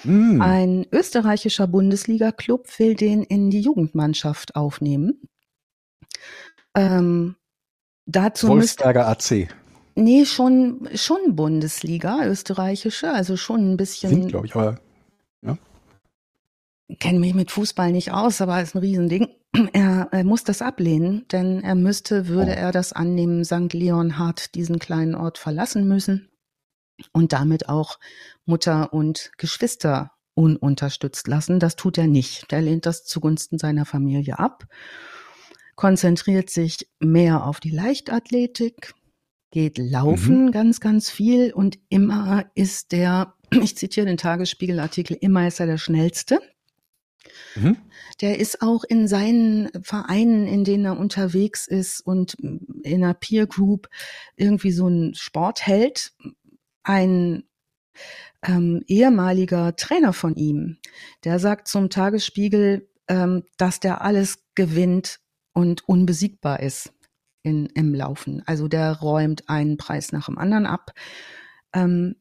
[0.02, 0.42] Mhm.
[0.42, 5.20] Ein österreichischer Bundesliga-Club will den in die Jugendmannschaft aufnehmen.
[6.74, 7.36] Ähm,
[8.06, 9.48] dazu Wolfsberger AC.
[9.94, 14.78] Nee, schon, schon Bundesliga, österreichische, also schon ein bisschen, Sind, glaube ich, aber
[16.98, 19.28] kenne mich mit Fußball nicht aus, aber ist ein Riesending.
[19.74, 22.54] Er, er muss das ablehnen, denn er müsste, würde Oh.
[22.54, 23.74] er das annehmen, St.
[23.74, 26.30] Leonhard diesen kleinen Ort verlassen müssen
[27.12, 27.98] und damit auch
[28.46, 31.60] Mutter und Geschwister ununterstützt lassen.
[31.60, 32.50] Das tut er nicht.
[32.50, 34.64] Er lehnt das zugunsten seiner Familie ab,
[35.76, 38.94] konzentriert sich mehr auf die Leichtathletik,
[39.52, 45.60] geht laufen ganz, ganz viel und immer ist der, ich zitiere den Tagesspiegelartikel, immer ist
[45.60, 46.40] er der Schnellste.
[47.54, 47.76] mhm.
[48.20, 53.46] Der ist auch in seinen Vereinen, in denen er unterwegs ist und in einer Peer
[53.46, 53.88] Group
[54.36, 56.12] irgendwie so ein Sportheld.
[56.82, 57.44] Ein
[58.44, 60.78] ähm, ehemaliger Trainer von ihm,
[61.24, 65.20] der sagt zum Tagesspiegel, ähm, dass der alles gewinnt
[65.52, 66.92] und unbesiegbar ist
[67.42, 68.42] in, im Laufen.
[68.46, 70.92] Also der räumt einen Preis nach dem anderen ab.
[71.72, 72.16] Ähm,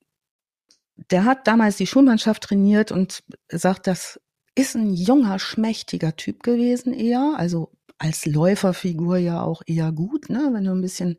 [1.09, 4.19] der hat damals die Schulmannschaft trainiert und sagt, das
[4.55, 10.49] ist ein junger, schmächtiger Typ gewesen eher, also als Läuferfigur ja auch eher gut, ne?
[10.53, 11.17] wenn du ein bisschen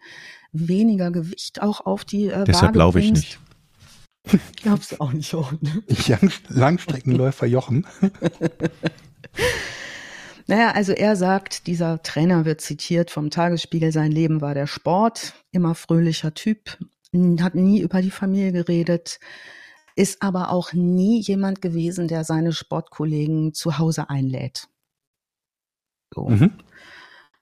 [0.52, 3.40] weniger Gewicht auch auf die äh, Deshalb Waage laufe ich nicht.
[4.62, 5.82] Glaubst du auch nicht, auch, ne?
[6.06, 7.86] Lang, Langstreckenläufer Jochen.
[10.46, 15.35] Naja, also er sagt, dieser Trainer wird zitiert vom Tagesspiegel, sein Leben war der Sport,
[15.50, 16.78] immer fröhlicher Typ,
[17.40, 19.20] hat nie über die Familie geredet,
[19.94, 24.68] ist aber auch nie jemand gewesen, der seine Sportkollegen zu Hause einlädt.
[26.14, 26.28] So.
[26.28, 26.52] Mhm.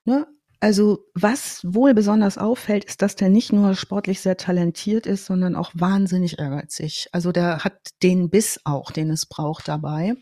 [0.05, 0.27] Ne?
[0.63, 5.57] Also was wohl besonders auffällt, ist, dass der nicht nur sportlich sehr talentiert ist, sondern
[5.57, 7.09] auch wahnsinnig ehrgeizig.
[7.13, 10.17] Also der hat den Biss auch, den es braucht dabei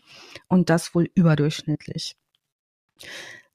[0.47, 2.15] und das wohl überdurchschnittlich.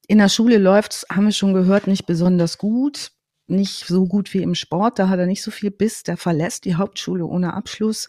[0.07, 3.11] In der Schule läuft's, haben wir schon gehört, nicht besonders gut
[3.47, 6.65] nicht so gut wie im Sport, da hat er nicht so viel Biss, der verlässt
[6.65, 8.07] die Hauptschule ohne Abschluss,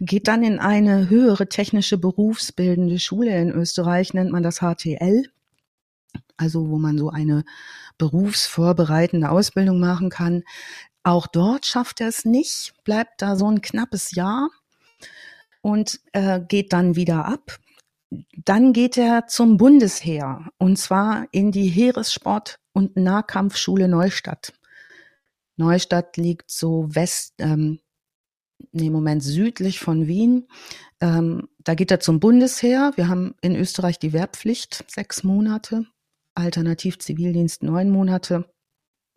[0.00, 5.24] geht dann in eine höhere technische berufsbildende Schule in Österreich, nennt man das HTL,
[6.36, 7.44] also wo man so eine
[7.96, 10.42] berufsvorbereitende Ausbildung machen kann.
[11.02, 14.50] Auch dort schafft er es nicht, bleibt da so ein knappes Jahr
[15.62, 17.58] und äh, geht dann wieder ab.
[18.44, 24.52] Dann geht er zum Bundesheer und zwar in die Heeressport- und Nahkampfschule Neustadt.
[25.56, 27.78] Neustadt liegt so west, ähm,
[28.72, 30.48] nee, Moment, südlich von Wien.
[31.00, 32.92] Ähm, da geht er zum Bundesheer.
[32.96, 35.86] Wir haben in Österreich die Wehrpflicht, sechs Monate,
[36.34, 38.50] alternativ Zivildienst neun Monate.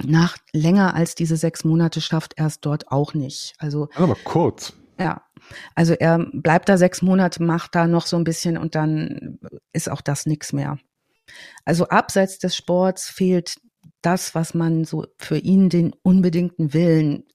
[0.03, 3.55] Nach länger als diese sechs Monate schafft er es dort auch nicht.
[3.57, 4.73] Also aber kurz.
[4.99, 5.21] Ja,
[5.75, 9.39] also er bleibt da sechs Monate, macht da noch so ein bisschen und dann
[9.73, 10.79] ist auch das nichts mehr.
[11.65, 13.55] Also abseits des Sports fehlt
[14.01, 17.25] das, was man so für ihn den unbedingten Willen,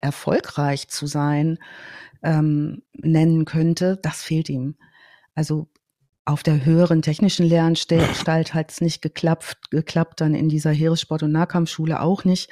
[0.00, 1.58] erfolgreich zu sein,
[2.22, 4.76] ähm, nennen könnte, das fehlt ihm.
[5.34, 5.68] Also
[6.26, 11.32] auf der höheren technischen Lehranstalt hat es nicht geklappt, geklappt, dann in dieser Heeressport- und
[11.32, 12.50] Nahkampfschule auch nicht.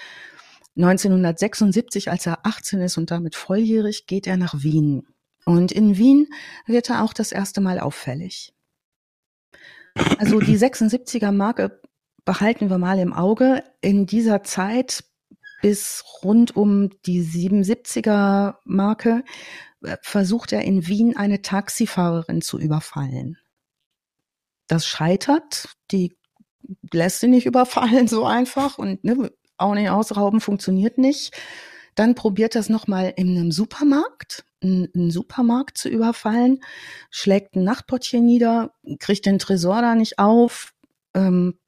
[0.77, 5.07] 1976, als er 18 ist und damit volljährig, geht er nach Wien.
[5.45, 6.29] Und in Wien
[6.67, 8.55] wird er auch das erste Mal auffällig.
[10.19, 11.81] Also die 76er Marke
[12.25, 13.65] behalten wir mal im Auge.
[13.81, 15.05] In dieser Zeit
[15.61, 19.25] bis rund um die 77er Marke
[19.83, 23.39] äh, versucht er in Wien eine Taxifahrerin zu überfallen.
[24.67, 26.17] Das scheitert, die
[26.93, 29.31] lässt sie nicht überfallen so einfach und ne,
[29.63, 31.35] auch nicht ausrauben funktioniert nicht.
[31.95, 36.61] Dann probiert er es nochmal in einem Supermarkt, einen Supermarkt zu überfallen,
[37.11, 40.73] schlägt ein Nachtportier nieder, kriegt den Tresor da nicht auf,
[41.15, 41.59] ähm,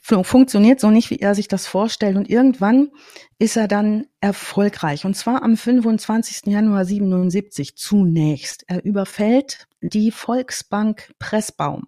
[0.00, 2.16] funktioniert so nicht, wie er sich das vorstellt.
[2.16, 2.90] Und irgendwann
[3.38, 5.04] ist er dann erfolgreich.
[5.04, 6.46] Und zwar am 25.
[6.46, 8.64] Januar 77 zunächst.
[8.66, 11.84] Er überfällt die Volksbank Pressbaum,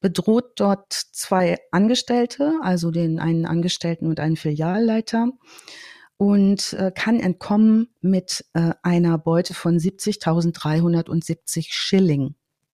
[0.00, 5.30] bedroht dort zwei Angestellte, also den einen Angestellten und einen Filialleiter
[6.16, 12.34] und äh, kann entkommen mit äh, einer Beute von 70.370 Schilling.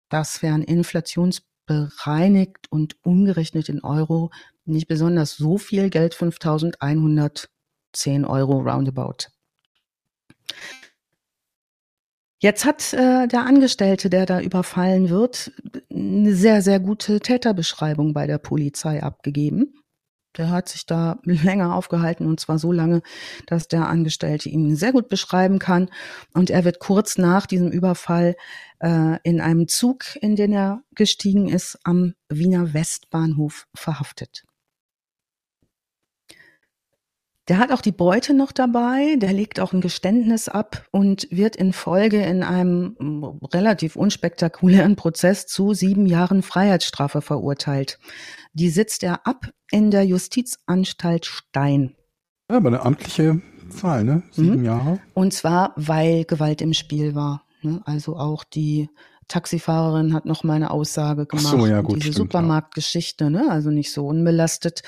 [0.08, 4.30] Das wären Inflations bereinigt und umgerechnet in Euro
[4.64, 9.28] nicht besonders so viel Geld, 5.110 Euro roundabout.
[12.42, 15.52] Jetzt hat äh, der Angestellte, der da überfallen wird,
[15.92, 19.74] eine sehr, sehr gute Täterbeschreibung bei der Polizei abgegeben.
[20.38, 23.02] Der hat sich da länger aufgehalten und zwar so lange,
[23.46, 25.90] dass der Angestellte ihn sehr gut beschreiben kann.
[26.32, 28.36] Und er wird kurz nach diesem Überfall
[28.78, 34.44] äh, in einem Zug, in den er gestiegen ist, am Wiener Westbahnhof verhaftet.
[37.50, 41.56] Der hat auch die Beute noch dabei, der legt auch ein Geständnis ab und wird
[41.56, 42.94] in Folge in einem
[43.52, 47.98] relativ unspektakulären Prozess zu sieben Jahren Freiheitsstrafe verurteilt.
[48.52, 51.96] Die sitzt er ab in der Justizanstalt Stein.
[52.48, 54.22] Ja, aber eine amtliche Zahl, ne?
[54.30, 54.64] Sieben mhm.
[54.64, 55.00] Jahre.
[55.14, 57.46] Und zwar, weil Gewalt im Spiel war.
[57.62, 57.82] Ne?
[57.84, 58.90] Also auch die
[59.30, 61.46] Taxifahrerin hat noch mal eine Aussage gemacht.
[61.48, 63.46] Ach so, ja, gut, diese stimmt, Supermarktgeschichte, ne?
[63.50, 64.82] also nicht so unbelastet.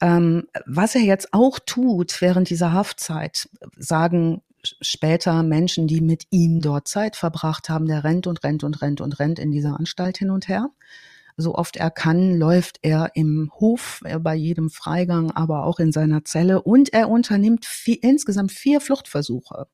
[0.00, 6.60] Ähm, was er jetzt auch tut während dieser Haftzeit, sagen später Menschen, die mit ihm
[6.60, 10.18] dort Zeit verbracht haben, der rennt und rennt und rennt und rennt in dieser Anstalt
[10.18, 10.70] hin und her
[11.36, 15.92] so oft er kann, läuft er im Hof äh, bei jedem Freigang, aber auch in
[15.92, 19.66] seiner Zelle und er unternimmt vier, insgesamt vier Fluchtversuche,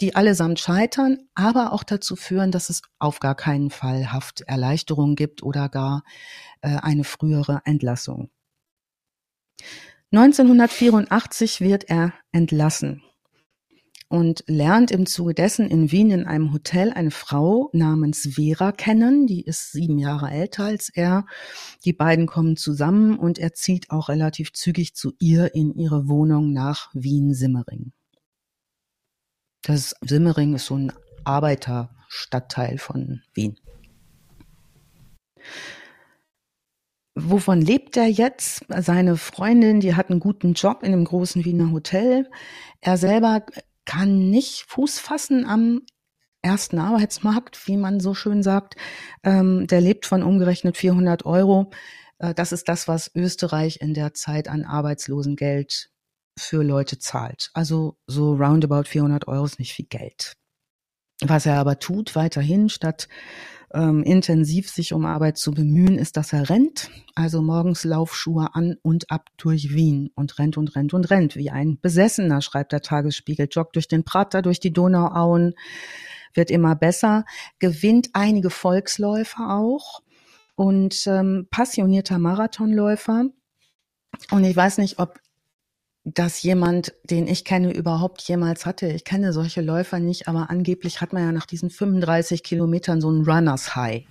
[0.00, 5.42] die allesamt scheitern, aber auch dazu führen, dass es auf gar keinen Fall Hafterleichterung gibt
[5.42, 6.02] oder gar
[6.62, 8.30] äh, eine frühere Entlassung.
[10.12, 13.02] 1984 wird er entlassen
[14.08, 19.26] und lernt im Zuge dessen in Wien in einem Hotel eine Frau namens Vera kennen.
[19.26, 21.26] Die ist sieben Jahre älter als er.
[21.84, 26.52] Die beiden kommen zusammen und er zieht auch relativ zügig zu ihr in ihre Wohnung
[26.52, 27.92] nach Wien-Simmering.
[29.64, 30.92] Das Simmering ist so ein
[31.24, 33.58] Arbeiterstadtteil von Wien.
[37.14, 38.66] Wovon lebt er jetzt?
[38.68, 42.30] Seine Freundin, die hat einen guten Job in einem großen Wiener Hotel.
[42.82, 43.46] Er selber
[43.86, 45.80] kann nicht Fuß fassen am
[46.42, 48.76] ersten Arbeitsmarkt, wie man so schön sagt.
[49.22, 51.70] Ähm, der lebt von umgerechnet 400 Euro.
[52.18, 55.90] Äh, das ist das, was Österreich in der Zeit an Arbeitslosengeld
[56.38, 57.50] für Leute zahlt.
[57.54, 60.34] Also so roundabout 400 Euro ist nicht viel Geld.
[61.20, 63.08] Was er aber tut, weiterhin, statt
[63.72, 66.90] ähm, intensiv sich um Arbeit zu bemühen, ist, dass er rennt.
[67.14, 71.36] Also morgens Laufschuhe an und ab durch Wien und rennt und rennt und rennt.
[71.36, 73.48] Wie ein Besessener, schreibt der Tagesspiegel.
[73.50, 75.54] Joggt durch den Prater, durch die Donauauen,
[76.34, 77.24] wird immer besser,
[77.58, 80.02] gewinnt einige Volksläufer auch
[80.56, 83.26] und ähm, passionierter Marathonläufer.
[84.30, 85.18] Und ich weiß nicht, ob
[86.04, 88.86] das jemand, den ich kenne, überhaupt jemals hatte.
[88.88, 93.10] Ich kenne solche Läufer nicht, aber angeblich hat man ja nach diesen 35 Kilometern so
[93.10, 94.04] ein Runners High.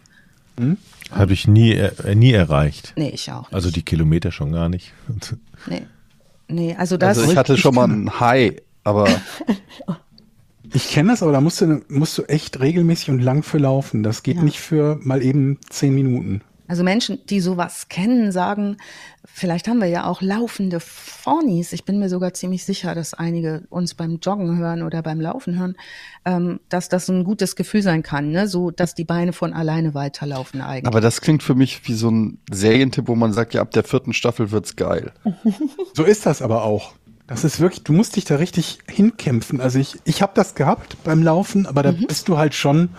[0.59, 0.77] Hm?
[1.11, 2.93] Habe ich nie, äh, nie erreicht.
[2.95, 3.53] Nee, ich auch nicht.
[3.53, 4.93] Also die Kilometer schon gar nicht.
[5.65, 5.83] Nee.
[6.49, 7.17] Nee, also das.
[7.17, 9.07] Also ich hatte schon mal ein High, aber.
[10.73, 14.03] ich kenne das, aber da musst du, musst du echt regelmäßig und lang für laufen.
[14.03, 14.43] Das geht ja.
[14.43, 16.41] nicht für mal eben zehn Minuten.
[16.67, 18.77] Also Menschen, die sowas kennen, sagen,
[19.25, 21.73] vielleicht haben wir ja auch laufende Fornis.
[21.73, 25.59] Ich bin mir sogar ziemlich sicher, dass einige uns beim Joggen hören oder beim Laufen
[25.59, 25.75] hören,
[26.25, 28.47] ähm, dass das ein gutes Gefühl sein kann, ne?
[28.47, 30.87] so dass die Beine von alleine weiterlaufen eigentlich.
[30.87, 33.83] Aber das klingt für mich wie so ein Serientipp, wo man sagt, ja, ab der
[33.83, 35.11] vierten Staffel wird's geil.
[35.93, 36.93] so ist das aber auch.
[37.27, 39.61] Das ist wirklich, du musst dich da richtig hinkämpfen.
[39.61, 42.07] Also ich, ich habe das gehabt beim Laufen, aber da mhm.
[42.07, 42.89] bist du halt schon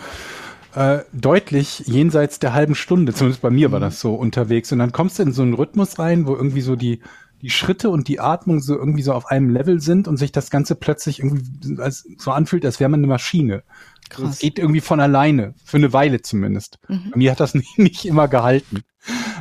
[0.74, 3.84] äh, deutlich jenseits der halben Stunde, zumindest bei mir war mhm.
[3.84, 4.72] das so unterwegs.
[4.72, 7.00] Und dann kommst du in so einen Rhythmus rein, wo irgendwie so die,
[7.42, 10.50] die Schritte und die Atmung so irgendwie so auf einem Level sind und sich das
[10.50, 13.62] Ganze plötzlich irgendwie als, so anfühlt, als wäre man eine Maschine.
[14.08, 14.30] Krass.
[14.30, 16.78] Das geht irgendwie von alleine, für eine Weile zumindest.
[16.88, 17.10] Mhm.
[17.10, 18.82] Bei mir hat das nicht, nicht immer gehalten.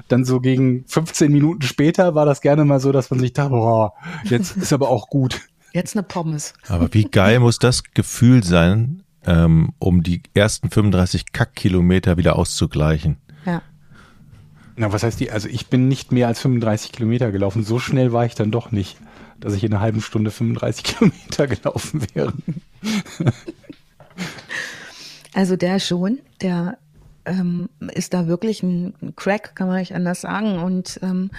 [0.09, 3.51] Dann so gegen 15 Minuten später war das gerne mal so, dass man sich dachte,
[3.51, 3.93] boah,
[4.25, 5.41] jetzt ist aber auch gut.
[5.71, 6.53] Jetzt eine Pommes.
[6.67, 13.17] Aber wie geil muss das Gefühl sein, ähm, um die ersten 35 Kackkilometer wieder auszugleichen.
[13.45, 13.61] Ja.
[14.75, 15.31] Na, was heißt die?
[15.31, 17.63] Also ich bin nicht mehr als 35 Kilometer gelaufen.
[17.63, 18.97] So schnell war ich dann doch nicht,
[19.39, 22.33] dass ich in einer halben Stunde 35 Kilometer gelaufen wäre.
[25.33, 26.77] Also der schon, der
[27.25, 31.31] ähm, ist da wirklich ein Crack, kann man nicht anders sagen, und ähm,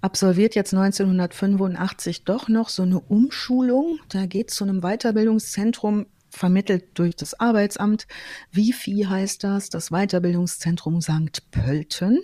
[0.00, 3.98] absolviert jetzt 1985 doch noch so eine Umschulung.
[4.08, 8.06] Da geht zu einem Weiterbildungszentrum vermittelt durch das Arbeitsamt.
[8.50, 11.50] Wifi heißt das, das Weiterbildungszentrum St.
[11.50, 12.20] Pölten.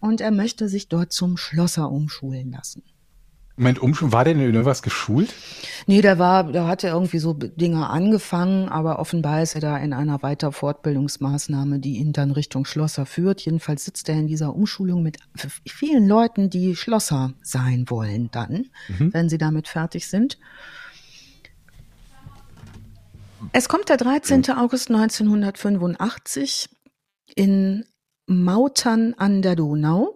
[0.00, 2.82] Und er möchte sich dort zum Schlosser umschulen lassen.
[3.58, 5.34] Moment, umschulen, war der denn in irgendwas geschult?
[5.88, 9.76] Nee, der war, da hat er irgendwie so Dinge angefangen, aber offenbar ist er da
[9.78, 13.40] in einer weiter Fortbildungsmaßnahme, die ihn dann Richtung Schlosser führt.
[13.40, 15.18] Jedenfalls sitzt er in dieser Umschulung mit
[15.66, 19.12] vielen Leuten, die Schlosser sein wollen dann, mhm.
[19.12, 20.38] wenn sie damit fertig sind.
[23.52, 24.50] Es kommt der 13.
[24.50, 26.68] August 1985
[27.34, 27.84] in
[28.26, 30.14] Mautern an der Donau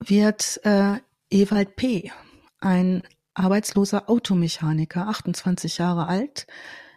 [0.00, 0.98] wird äh,
[1.30, 2.10] Ewald P.,
[2.60, 3.02] ein
[3.34, 6.46] arbeitsloser Automechaniker, 28 Jahre alt,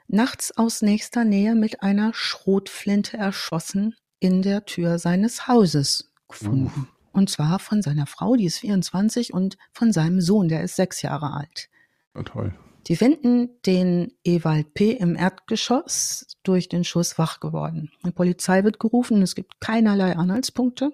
[0.08, 6.72] nachts aus nächster Nähe mit einer Schrotflinte erschossen in der Tür seines Hauses gefunden.
[6.76, 6.86] Uh.
[7.12, 11.02] Und zwar von seiner Frau, die ist 24, und von seinem Sohn, der ist sechs
[11.02, 11.70] Jahre alt.
[12.16, 12.54] Ja, toll.
[12.88, 14.92] Die finden den Ewald P.
[14.92, 17.92] im Erdgeschoss durch den Schuss wach geworden.
[18.06, 20.94] Die Polizei wird gerufen, es gibt keinerlei Anhaltspunkte,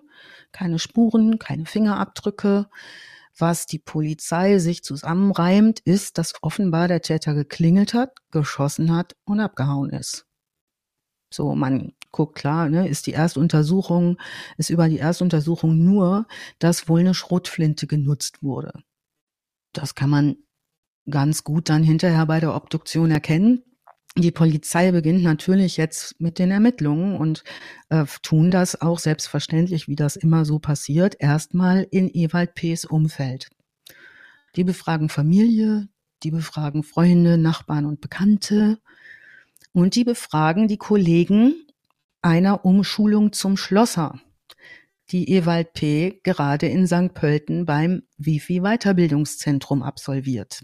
[0.52, 2.68] keine Spuren, keine Fingerabdrücke.
[3.38, 9.40] Was die Polizei sich zusammenreimt, ist, dass offenbar der Täter geklingelt hat, geschossen hat und
[9.40, 10.26] abgehauen ist.
[11.32, 14.20] So, man guckt klar, ne, ist die Erstuntersuchung,
[14.58, 16.28] ist über die Erstuntersuchung nur,
[16.60, 18.72] dass wohl eine Schrotflinte genutzt wurde.
[19.74, 20.38] Das kann man
[21.10, 23.64] ganz gut dann hinterher bei der Obduktion erkennen.
[24.16, 27.44] Die Polizei beginnt natürlich jetzt mit den Ermittlungen und
[27.90, 33.50] äh, tun das auch selbstverständlich, wie das immer so passiert, erstmal in Ewald P.'s Umfeld.
[34.56, 35.90] Die befragen Familie,
[36.22, 38.78] die befragen Freunde, Nachbarn und Bekannte
[39.72, 41.56] und die befragen die Kollegen
[42.22, 44.20] einer Umschulung zum Schlosser,
[45.10, 46.22] die Ewald P.
[46.24, 47.16] gerade in St.
[47.16, 50.62] Pölten beim Wifi Weiterbildungszentrum absolviert.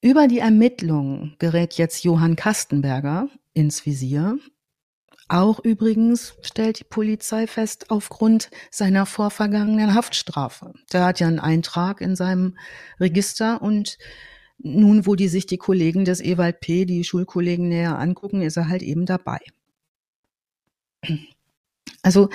[0.00, 4.38] Über die Ermittlungen gerät jetzt Johann Kastenberger ins Visier.
[5.28, 10.72] Auch übrigens stellt die Polizei fest, aufgrund seiner vorvergangenen Haftstrafe.
[10.92, 12.56] Der hat ja einen Eintrag in seinem
[13.00, 13.98] Register und
[14.58, 18.68] nun, wo die sich die Kollegen des Ewald P., die Schulkollegen näher angucken, ist er
[18.68, 19.38] halt eben dabei.
[22.02, 22.30] Also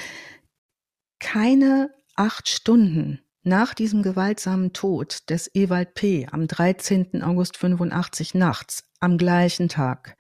[1.19, 6.27] keine acht Stunden nach diesem gewaltsamen Tod des Ewald P.
[6.31, 7.21] am 13.
[7.23, 10.15] August 85 nachts, am gleichen Tag,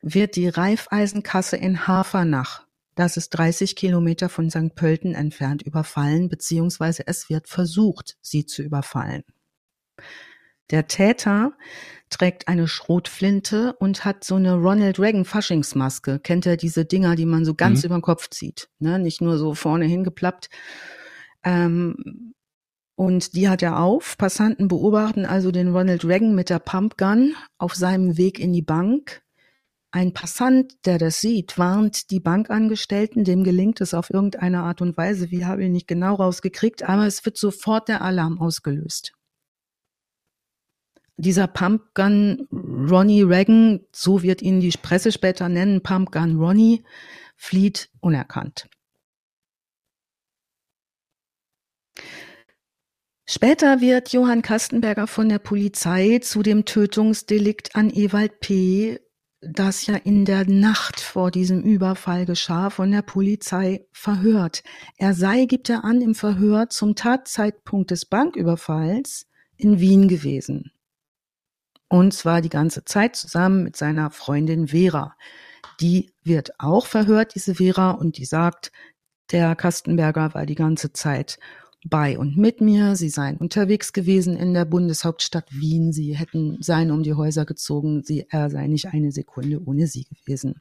[0.00, 4.74] wird die Reifeisenkasse in Hafernach Das ist 30 Kilometer von St.
[4.74, 9.22] Pölten entfernt überfallen, beziehungsweise es wird versucht, sie zu überfallen.
[10.70, 11.52] Der Täter
[12.10, 16.18] trägt eine Schrotflinte und hat so eine Ronald Reagan Faschingsmaske.
[16.20, 17.86] Kennt ihr diese Dinger, die man so ganz mhm.
[17.86, 18.68] über den Kopf zieht?
[18.78, 18.98] Ne?
[18.98, 20.48] Nicht nur so vorne hingeplappt.
[21.44, 22.34] Ähm,
[22.96, 24.16] und die hat er auf.
[24.18, 29.22] Passanten beobachten also den Ronald Reagan mit der Pumpgun auf seinem Weg in die Bank.
[29.92, 34.96] Ein Passant, der das sieht, warnt die Bankangestellten, dem gelingt es auf irgendeine Art und
[34.96, 39.12] Weise, wie habe ich nicht genau rausgekriegt, aber es wird sofort der Alarm ausgelöst.
[41.18, 46.84] Dieser Pumpgun Ronnie Reagan, so wird ihn die Presse später nennen, Pumpgun Ronnie,
[47.36, 48.68] flieht unerkannt.
[53.28, 59.00] Später wird Johann Kastenberger von der Polizei zu dem Tötungsdelikt an Ewald P
[59.40, 64.62] das ja in der Nacht vor diesem Überfall geschah, von der Polizei verhört.
[64.96, 70.72] Er sei, gibt er an, im Verhör zum Tatzeitpunkt des Banküberfalls in Wien gewesen.
[71.88, 75.14] Und zwar die ganze Zeit zusammen mit seiner Freundin Vera.
[75.80, 78.72] Die wird auch verhört, diese Vera, und die sagt,
[79.30, 81.38] der Kastenberger war die ganze Zeit
[81.84, 82.96] bei und mit mir.
[82.96, 85.92] Sie seien unterwegs gewesen in der Bundeshauptstadt Wien.
[85.92, 88.02] Sie hätten seien um die Häuser gezogen.
[88.02, 90.60] Sie, er sei nicht eine Sekunde ohne sie gewesen.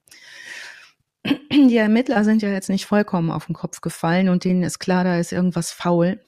[1.51, 5.03] Die Ermittler sind ja jetzt nicht vollkommen auf den Kopf gefallen und denen ist klar,
[5.03, 6.19] da ist irgendwas faul.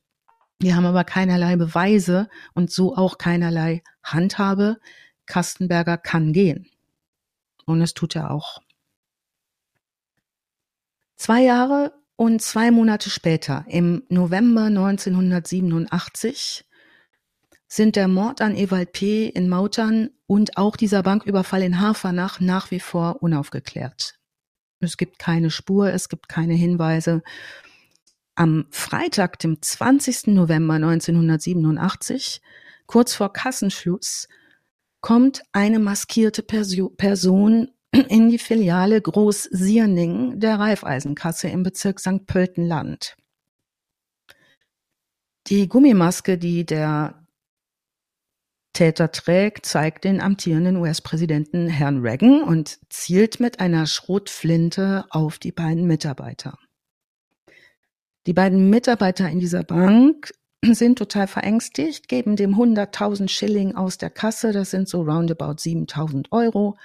[0.62, 4.78] Die haben aber keinerlei Beweise und so auch keinerlei Handhabe.
[5.28, 6.68] Kastenberger kann gehen.
[7.66, 8.62] Und es tut er auch.
[11.18, 16.66] Zwei Jahre und zwei Monate später, im November 1987,
[17.68, 19.28] sind der Mord an Ewald P.
[19.28, 24.16] in Mautern und auch dieser Banküberfall in Hafernach nach wie vor unaufgeklärt.
[24.80, 27.22] Es gibt keine Spur, es gibt keine Hinweise.
[28.36, 30.28] Am Freitag, dem 20.
[30.28, 32.42] November 1987,
[32.88, 34.28] kurz vor Kassenschluss,
[35.02, 42.26] kommt eine maskierte Person in die Filiale Groß-Sierning der Raiffeisenkasse im Bezirk St.
[42.26, 43.16] Pölten-Land.
[45.48, 47.26] Die Gummimaske, die der
[48.74, 55.52] Täter trägt, zeigt den amtierenden US-Präsidenten Herrn Reagan und zielt mit einer Schrotflinte auf die
[55.52, 56.60] beiden Mitarbeiter.
[58.28, 60.32] Die beiden Mitarbeiter in dieser Bank
[60.64, 66.28] sind total verängstigt, geben dem 100.000 Schilling aus der Kasse, das sind so roundabout 7.000
[66.32, 66.78] Euro,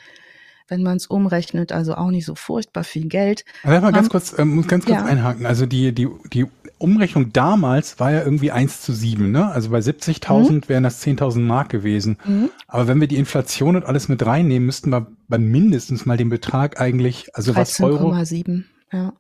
[0.68, 3.44] wenn man es umrechnet, also auch nicht so furchtbar viel Geld.
[3.62, 5.04] Aber mal ganz kurz, äh, muss ganz kurz ja.
[5.04, 5.46] einhaken.
[5.46, 6.46] Also die, die, die
[6.78, 9.46] Umrechnung damals war ja irgendwie 1 zu 7, ne?
[9.50, 10.68] Also bei 70.000 mhm.
[10.68, 12.18] wären das 10.000 Mark gewesen.
[12.24, 12.50] Mhm.
[12.66, 16.28] Aber wenn wir die Inflation und alles mit reinnehmen, müssten wir bei mindestens mal den
[16.28, 18.12] Betrag eigentlich, also was Euro.
[18.12, 19.12] 13,7, ja.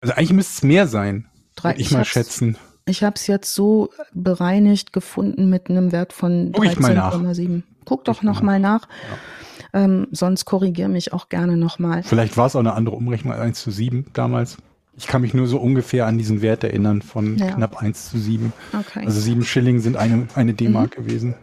[0.00, 1.26] Also eigentlich müsste es mehr sein,
[1.62, 2.56] würde ich, ich mal schätzen.
[2.84, 7.62] Ich habe es jetzt so bereinigt gefunden mit einem Wert von 13,7.
[7.84, 8.88] Guck doch noch mal nach.
[8.88, 9.18] Ja.
[9.78, 12.02] Ähm, sonst korrigiere mich auch gerne nochmal.
[12.02, 14.56] Vielleicht war es auch eine andere Umrechnung 1 zu 7 damals.
[14.96, 17.52] Ich kann mich nur so ungefähr an diesen Wert erinnern von ja.
[17.52, 18.52] knapp 1 zu 7.
[18.76, 19.04] Okay.
[19.06, 21.04] Also 7 Schilling sind eine, eine D-Mark mhm.
[21.04, 21.34] gewesen.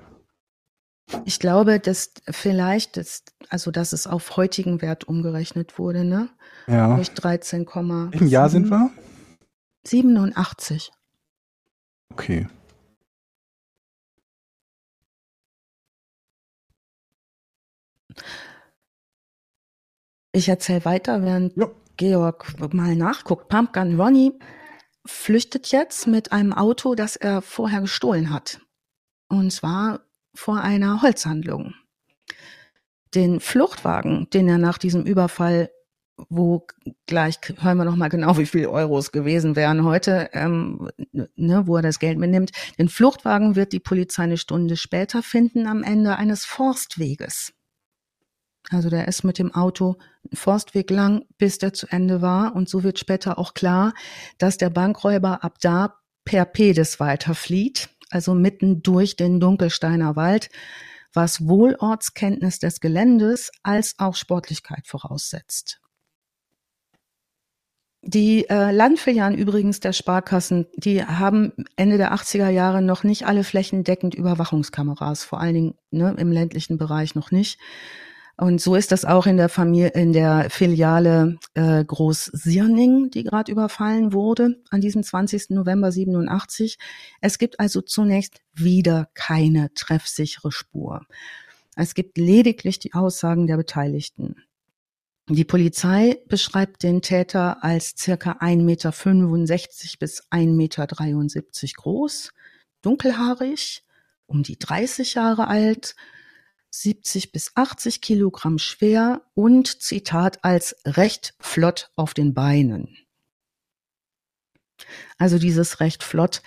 [1.23, 6.29] Ich glaube, dass vielleicht, das, also dass es auf heutigen Wert umgerechnet wurde, ne?
[6.67, 6.95] Ja.
[6.95, 8.89] Durch 13, Welchem Jahr sind wir?
[9.85, 10.91] 87.
[12.11, 12.47] Okay.
[20.31, 21.69] Ich erzähle weiter, während ja.
[21.97, 23.47] Georg mal nachguckt.
[23.47, 24.33] Pumpgun Ronnie
[25.05, 28.59] flüchtet jetzt mit einem Auto, das er vorher gestohlen hat.
[29.29, 30.01] Und zwar
[30.33, 31.73] vor einer Holzhandlung.
[33.13, 35.69] Den Fluchtwagen, den er nach diesem Überfall,
[36.29, 36.65] wo
[37.07, 41.77] gleich hören wir noch mal genau, wie viel Euros gewesen wären heute, ähm, ne, wo
[41.77, 42.51] er das Geld mitnimmt.
[42.77, 47.54] Den Fluchtwagen wird die Polizei eine Stunde später finden am Ende eines Forstweges.
[48.71, 49.97] Also der ist mit dem Auto
[50.29, 52.55] einen Forstweg lang, bis der zu Ende war.
[52.55, 53.93] Und so wird später auch klar,
[54.37, 60.49] dass der Bankräuber ab da per Pedis weiterflieht, also mitten durch den Dunkelsteiner Wald,
[61.13, 65.79] was wohl Ortskenntnis des Geländes als auch Sportlichkeit voraussetzt.
[68.07, 73.43] Die äh, Landfilialen übrigens der Sparkassen, die haben Ende der 80er Jahre noch nicht alle
[73.43, 77.59] flächendeckend Überwachungskameras, vor allen Dingen ne, im ländlichen Bereich noch nicht.
[78.37, 83.23] Und so ist das auch in der Familie, in der Filiale äh, Groß Sierning, die
[83.23, 85.51] gerade überfallen wurde an diesem 20.
[85.51, 86.77] November 87.
[87.21, 91.05] Es gibt also zunächst wieder keine treffsichere Spur.
[91.77, 94.35] Es gibt lediglich die Aussagen der Beteiligten.
[95.29, 98.91] Die Polizei beschreibt den Täter als circa 1,65 Meter
[99.99, 100.87] bis 1,73 Meter
[101.77, 102.31] groß,
[102.81, 103.83] dunkelhaarig,
[104.27, 105.95] um die 30 Jahre alt,
[106.81, 112.97] 70 bis 80 Kilogramm schwer und Zitat als recht flott auf den Beinen.
[115.17, 116.41] Also dieses recht flott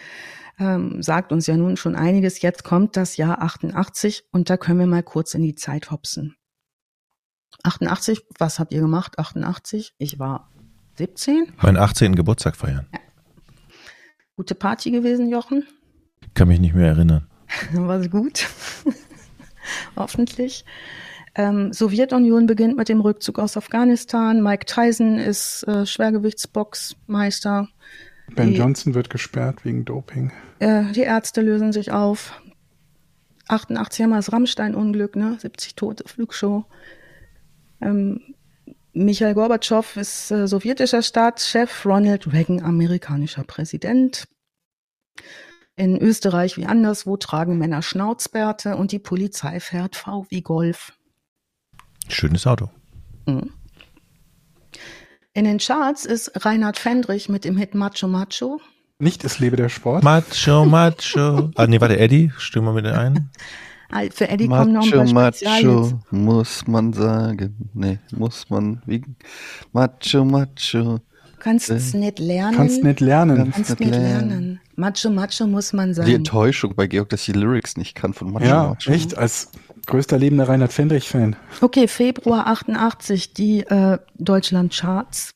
[0.58, 2.42] ähm, sagt uns ja nun schon einiges.
[2.42, 6.36] Jetzt kommt das Jahr 88 und da können wir mal kurz in die Zeit hopsen.
[7.62, 9.18] 88, was habt ihr gemacht?
[9.18, 10.50] 88, ich war
[10.96, 11.52] 17.
[11.62, 12.14] Meinen 18.
[12.14, 12.86] Geburtstag feiern.
[12.92, 13.00] Ja.
[14.36, 15.66] Gute Party gewesen, Jochen?
[16.34, 17.26] Kann mich nicht mehr erinnern.
[17.72, 18.46] War gut.
[19.96, 20.64] Hoffentlich.
[21.34, 24.42] Ähm, Sowjetunion beginnt mit dem Rückzug aus Afghanistan.
[24.42, 27.68] Mike Tyson ist äh, Schwergewichtsboxmeister.
[28.34, 30.32] Ben die, Johnson wird gesperrt wegen Doping.
[30.58, 32.40] Äh, die Ärzte lösen sich auf.
[33.48, 35.38] 88 haben wir das Rammstein-Unglück, ne?
[35.40, 36.64] 70 Tote, Flugshow.
[37.80, 38.34] Ähm,
[38.92, 44.26] Michael Gorbatschow ist äh, sowjetischer Staatschef, Ronald Reagan amerikanischer Präsident.
[45.78, 50.92] In Österreich wie anderswo tragen Männer Schnauzbärte und die Polizei fährt VW Golf.
[52.08, 52.68] Schönes Auto.
[53.26, 53.52] Mhm.
[55.34, 58.60] In den Charts ist Reinhard Fendrich mit dem Hit Macho Macho.
[58.98, 60.02] Nicht es lebe der Sport.
[60.02, 61.52] Macho Macho.
[61.54, 63.30] Ah, nee, warte, Eddie, stimmen wir mit ein.
[64.10, 67.70] Für Eddie macho, kommen noch ein paar Macho, muss man sagen.
[67.72, 69.04] Nee, muss man wie
[69.72, 70.98] Macho, Macho.
[71.38, 72.56] Kannst es äh, nicht lernen.
[72.56, 73.52] Kannst nicht lernen.
[73.52, 74.28] Kannst nicht lernen.
[74.28, 74.60] lernen.
[74.76, 76.08] Macho, Macho muss man sagen.
[76.08, 78.90] Die Enttäuschung bei Georg, dass die Lyrics nicht kann von Macho, ja, Macho.
[78.90, 79.50] echt, als
[79.86, 81.36] größter lebender Reinhard Fendrich-Fan.
[81.60, 85.34] Okay, Februar 88, die äh, Deutschland-Charts.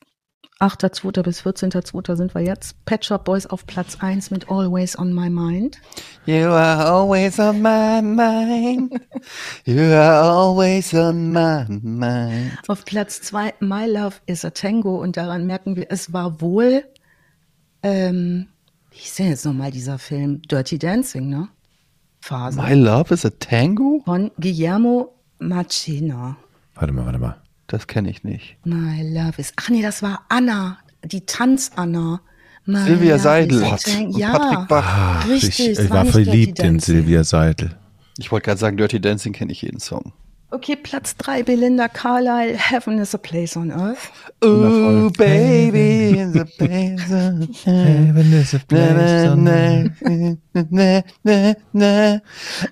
[0.63, 1.23] 8.2.
[1.23, 2.15] bis 14.2.
[2.15, 2.85] sind wir jetzt.
[2.85, 5.77] Pet Shop Boys auf Platz 1 mit Always on My Mind.
[6.25, 8.93] You are always on my mind.
[9.65, 12.57] You are always on my mind.
[12.69, 16.85] Auf Platz 2 My Love is a Tango und daran merken wir, es war wohl,
[17.81, 18.47] ähm,
[18.95, 20.41] ist denn jetzt nochmal dieser Film?
[20.43, 21.49] Dirty Dancing, ne?
[22.21, 22.57] Phase.
[22.57, 24.01] My Love is a Tango?
[24.05, 26.37] Von Guillermo Machina.
[26.75, 27.42] Warte mal, warte mal.
[27.67, 28.57] Das kenne ich nicht.
[28.63, 29.53] My Love is.
[29.55, 32.21] Ach nee, das war Anna, die Tanz-Anna.
[32.65, 33.61] Silvia Seidel.
[34.11, 34.85] Ja, Patrick Bach.
[34.85, 35.59] Ah, richtig.
[35.59, 37.77] Ich, ich war verliebt in Silvia Seidel.
[38.17, 40.13] Ich wollte gerade sagen, Dirty Dancing kenne ich jeden Song.
[40.53, 44.11] Okay, Platz 3, Belinda Carlisle, Heaven is a Place on Earth.
[44.43, 47.63] Oh, baby is a place on earth.
[47.63, 49.91] Heaven is a place on earth.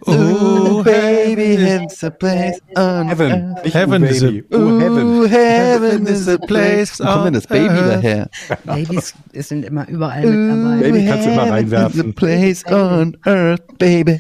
[0.06, 3.56] Oh, baby is a place on Heaven.
[3.58, 3.74] earth.
[3.74, 5.28] Heaven is a, oh, heaven.
[5.28, 8.30] heaven is a place on Wo kommt denn das Baby daher?
[8.64, 10.82] Babys sind immer überall mit dabei.
[10.82, 12.00] Baby kannst du immer reinwerfen.
[12.00, 14.20] Is a place on earth, baby.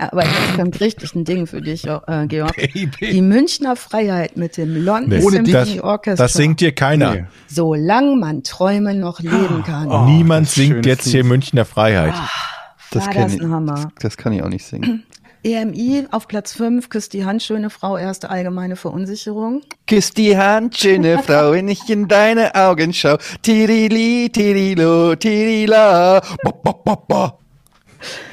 [0.00, 2.56] Aber jetzt kommt richtig ein Ding für dich, äh, Georg.
[2.56, 3.12] Baby.
[3.12, 6.24] Die Münchner Freiheit mit dem London nee, Symphony das, Orchestra.
[6.24, 7.14] Das singt dir keiner.
[7.14, 7.24] Nee.
[7.48, 9.88] Solange man träumen noch leben kann.
[9.88, 12.14] Oh, Niemand singt jetzt hier Münchner Freiheit.
[12.14, 13.74] Ach, das, war das, ich, ein Hammer.
[13.74, 15.04] Das, das, kann ich auch nicht singen.
[15.42, 19.62] EMI auf Platz 5, küsst die Hand, schöne Frau, erste allgemeine Verunsicherung.
[19.86, 23.16] Küsst die Hand, schöne Frau, wenn ich in deine Augen schau.
[23.42, 26.20] Tirili, tirilo, tirila.
[26.42, 27.38] Ba, ba, ba, ba.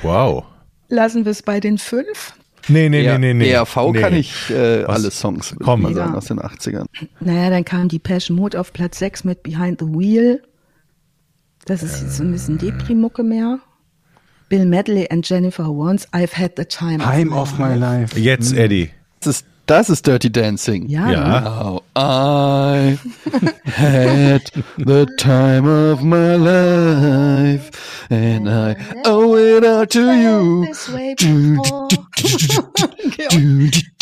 [0.02, 0.44] Wow.
[0.90, 2.34] Lassen wir es bei den fünf?
[2.70, 3.50] Nee, nee, nee, nee, nee.
[3.50, 4.02] ERV nee.
[4.02, 5.84] kann ich äh, alle Songs Komm.
[5.84, 6.86] mal sagen, aus den 80ern.
[7.20, 10.44] Naja, dann kam die Passion Mode auf Platz 6 mit Behind the Wheel.
[11.66, 13.60] Das ist jetzt so ein bisschen Deprimucke mehr.
[14.50, 18.18] Bill Medley and Jennifer Warnes, I've had the time, time of my life.
[18.18, 18.92] Jetzt, Eddie.
[19.20, 20.88] Das ist das ist Dirty Dancing.
[20.88, 21.12] Ja.
[21.12, 21.42] ja.
[21.42, 22.98] Now I
[23.66, 27.72] had the time of my life
[28.10, 30.66] and I owe it all to you.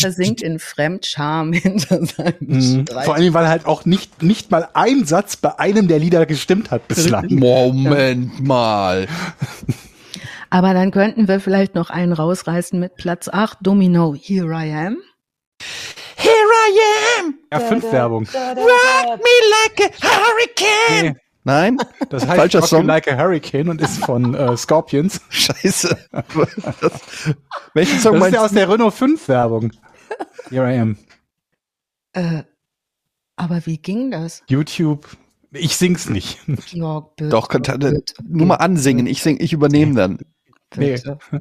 [0.01, 2.85] er singt in Fremdscham hinter seinem mhm.
[2.87, 6.69] Vor allem, weil halt auch nicht, nicht mal ein Satz bei einem der Lieder gestimmt
[6.69, 7.27] hat bislang.
[7.29, 9.07] Moment mal.
[10.51, 14.97] Aber dann könnten wir vielleicht noch einen rausreißen mit Platz 8, Domino, Here I Am.
[16.45, 17.39] Here I am.
[17.51, 18.25] Ja, fünf Werbung.
[18.25, 21.13] Rock me like a hurricane.
[21.13, 21.15] Nee.
[21.43, 21.77] Nein?
[22.09, 22.85] Das heißt Falscher Rock Song.
[22.85, 25.21] Me Like a Hurricane und ist von äh, Scorpions.
[25.29, 25.95] Scheiße.
[26.81, 27.35] Das,
[27.73, 29.71] welchen Song das meinst ist ja aus der Renault 5 Werbung.
[30.49, 30.97] Here I am.
[32.13, 32.43] Äh,
[33.35, 34.41] aber wie ging das?
[34.47, 35.07] YouTube.
[35.51, 36.39] Ich sing's nicht.
[36.71, 39.05] Georg, bitte, Doch, kann, nur mal ansingen.
[39.05, 40.17] Ich sing, ich übernehme dann.
[40.71, 41.19] Bitte.
[41.31, 41.39] Nee.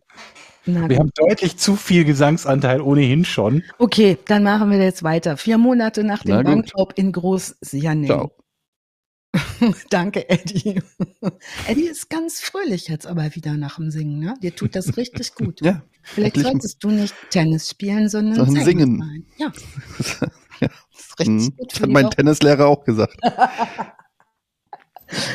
[0.67, 3.63] Na, wir haben deutlich zu viel Gesangsanteil ohnehin schon.
[3.79, 5.37] Okay, dann machen wir jetzt weiter.
[5.37, 8.07] Vier Monate nach dem Bankraub in Groß-Sianing.
[8.07, 8.33] Ciao.
[9.91, 10.81] Danke, Eddie.
[11.67, 14.21] Eddie ist ganz fröhlich jetzt aber wieder nach dem Singen.
[14.21, 14.35] Ne?
[14.43, 15.61] Dir tut das richtig gut.
[15.61, 15.83] ja.
[16.03, 19.27] Vielleicht solltest du nicht Tennis spielen, sondern sondern singen.
[19.39, 19.51] Ja.
[20.61, 20.69] ja,
[21.19, 21.55] richtig mhm.
[21.69, 23.17] Das hat mein Tennislehrer auch gesagt.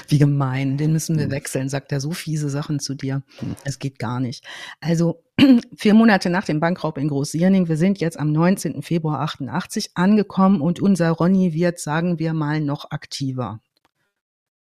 [0.08, 1.32] Wie gemein, den müssen wir hm.
[1.32, 3.24] wechseln, sagt er so fiese Sachen zu dir.
[3.40, 3.56] Hm.
[3.64, 4.46] Es geht gar nicht.
[4.80, 5.24] Also
[5.76, 8.82] vier Monate nach dem Bankraub in Großsierning, wir sind jetzt am 19.
[8.82, 13.62] Februar 88 angekommen und unser Ronny wird, sagen wir mal, noch aktiver.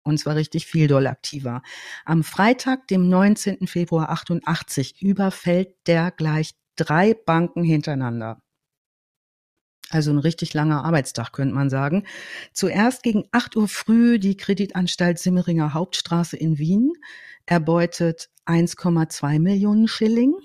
[0.04, 1.62] Und zwar richtig viel doll aktiver.
[2.06, 3.68] Am Freitag, dem 19.
[3.68, 8.42] Februar 88, überfällt der gleich drei Banken hintereinander.
[9.90, 12.04] Also ein richtig langer Arbeitstag, könnte man sagen.
[12.54, 16.94] Zuerst gegen 8 Uhr früh die Kreditanstalt Simmeringer Hauptstraße in Wien
[17.46, 20.36] erbeutet 1,2 Millionen Schilling.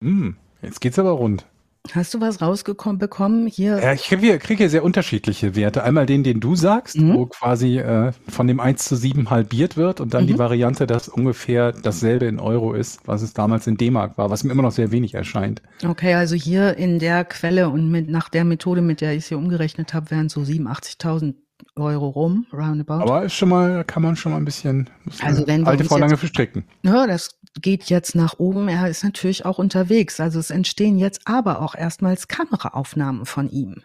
[0.00, 0.30] Mm,
[0.62, 1.46] jetzt geht's aber rund.
[1.92, 3.80] Hast du was rausbekommen hier?
[3.82, 5.82] Ja, ich kriege hier, krieg hier sehr unterschiedliche Werte.
[5.82, 7.14] Einmal den, den du sagst, mhm.
[7.14, 10.28] wo quasi äh, von dem 1 zu 7 halbiert wird und dann mhm.
[10.28, 14.44] die Variante, dass ungefähr dasselbe in Euro ist, was es damals in D-Mark war, was
[14.44, 15.62] mir immer noch sehr wenig erscheint.
[15.84, 19.28] Okay, also hier in der Quelle und mit, nach der Methode, mit der ich es
[19.28, 21.34] hier umgerechnet habe, wären so 87.000
[21.76, 23.02] Euro rum, roundabout.
[23.02, 24.88] Aber ist schon mal, kann man schon mal ein bisschen
[25.22, 26.64] also wenn alte Vorlange verstricken.
[26.82, 28.68] Ja, das geht jetzt nach oben.
[28.68, 30.20] Er ist natürlich auch unterwegs.
[30.20, 33.82] Also es entstehen jetzt aber auch erstmals Kameraaufnahmen von ihm.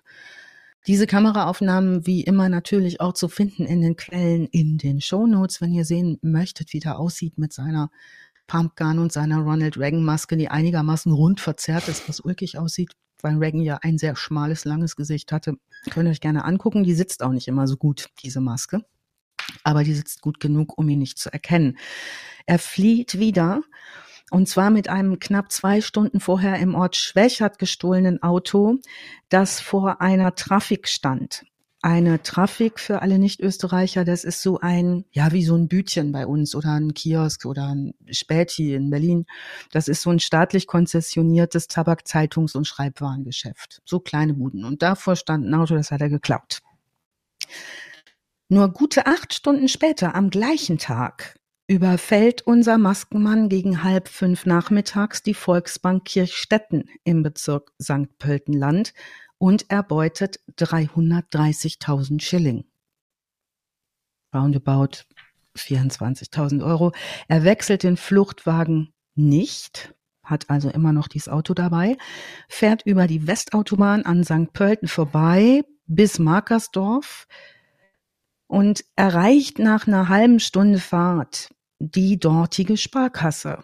[0.87, 5.73] Diese Kameraaufnahmen wie immer natürlich auch zu finden in den Quellen in den Shownotes, wenn
[5.73, 7.89] ihr sehen möchtet, wie der aussieht mit seiner
[8.45, 12.91] Pumpgun und seiner Ronald Reagan Maske, die einigermaßen rund verzerrt ist, was ulkig aussieht,
[13.23, 15.55] weil Reagan ja ein sehr schmales, langes Gesicht hatte.
[15.89, 16.83] Könnt ihr euch gerne angucken.
[16.83, 18.81] Die sitzt auch nicht immer so gut, diese Maske.
[19.63, 21.77] Aber die sitzt gut genug, um ihn nicht zu erkennen.
[22.45, 23.61] Er flieht wieder
[24.31, 28.79] und zwar mit einem knapp zwei Stunden vorher im Ort Schwächert gestohlenen Auto,
[29.29, 31.45] das vor einer Trafik stand.
[31.81, 36.25] Eine Trafik für alle Nicht-Österreicher, das ist so ein, ja, wie so ein Bütchen bei
[36.25, 39.27] uns oder ein Kiosk oder ein Späti in Berlin.
[39.71, 43.83] Das ist so ein staatlich konzessioniertes Tabak-, Zeitungs- und Schreibwarengeschäft.
[43.85, 44.65] So kleine Buden.
[44.65, 46.61] Und davor stand ein Auto, das hat er geklaut.
[48.47, 55.23] Nur gute acht Stunden später, am gleichen Tag, überfällt unser Maskenmann gegen halb fünf nachmittags
[55.23, 58.17] die Volksbank Kirchstetten im Bezirk St.
[58.19, 58.93] Pöltenland
[59.39, 62.65] und erbeutet 330.000 Schilling.
[64.33, 65.05] Roundabout
[65.57, 66.91] 24.000 Euro.
[67.27, 71.97] Er wechselt den Fluchtwagen nicht, hat also immer noch dieses Auto dabei,
[72.47, 74.53] fährt über die Westautobahn an St.
[74.53, 77.27] Pölten vorbei bis Markersdorf
[78.47, 83.63] und erreicht nach einer halben Stunde Fahrt die dortige Sparkasse,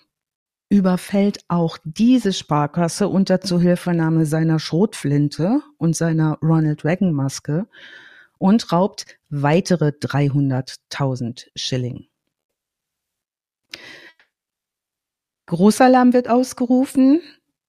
[0.69, 7.67] überfällt auch diese Sparkasse unter Zuhilfenahme seiner Schrotflinte und seiner Ronald Reagan Maske
[8.37, 12.07] und raubt weitere 300.000 Schilling.
[15.45, 17.21] Großalarm wird ausgerufen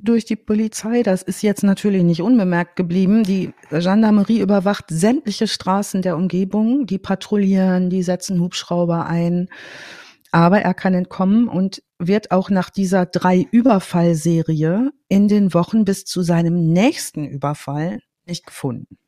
[0.03, 1.03] durch die Polizei.
[1.03, 3.23] Das ist jetzt natürlich nicht unbemerkt geblieben.
[3.23, 6.87] Die Gendarmerie überwacht sämtliche Straßen der Umgebung.
[6.87, 9.49] Die patrouillieren, die setzen Hubschrauber ein.
[10.33, 16.05] Aber er kann entkommen und wird auch nach dieser drei Überfallserie in den Wochen bis
[16.05, 18.99] zu seinem nächsten Überfall nicht gefunden.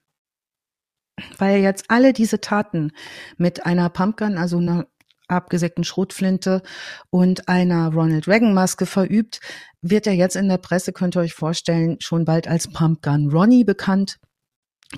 [1.39, 2.93] Weil er jetzt alle diese Taten
[3.37, 4.87] mit einer Pumpgun, also einer
[5.29, 6.63] abgesägten Schrotflinte
[7.11, 9.41] und einer Ronald Reagan Maske verübt,
[9.83, 13.65] wird er jetzt in der Presse, könnt ihr euch vorstellen, schon bald als Pumpgun Ronnie
[13.65, 14.19] bekannt.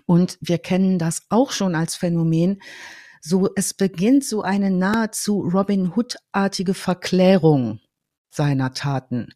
[0.05, 2.61] Und wir kennen das auch schon als Phänomen,
[3.20, 7.81] so es beginnt so eine nahezu Robin Hood-artige Verklärung
[8.31, 9.35] seiner Taten.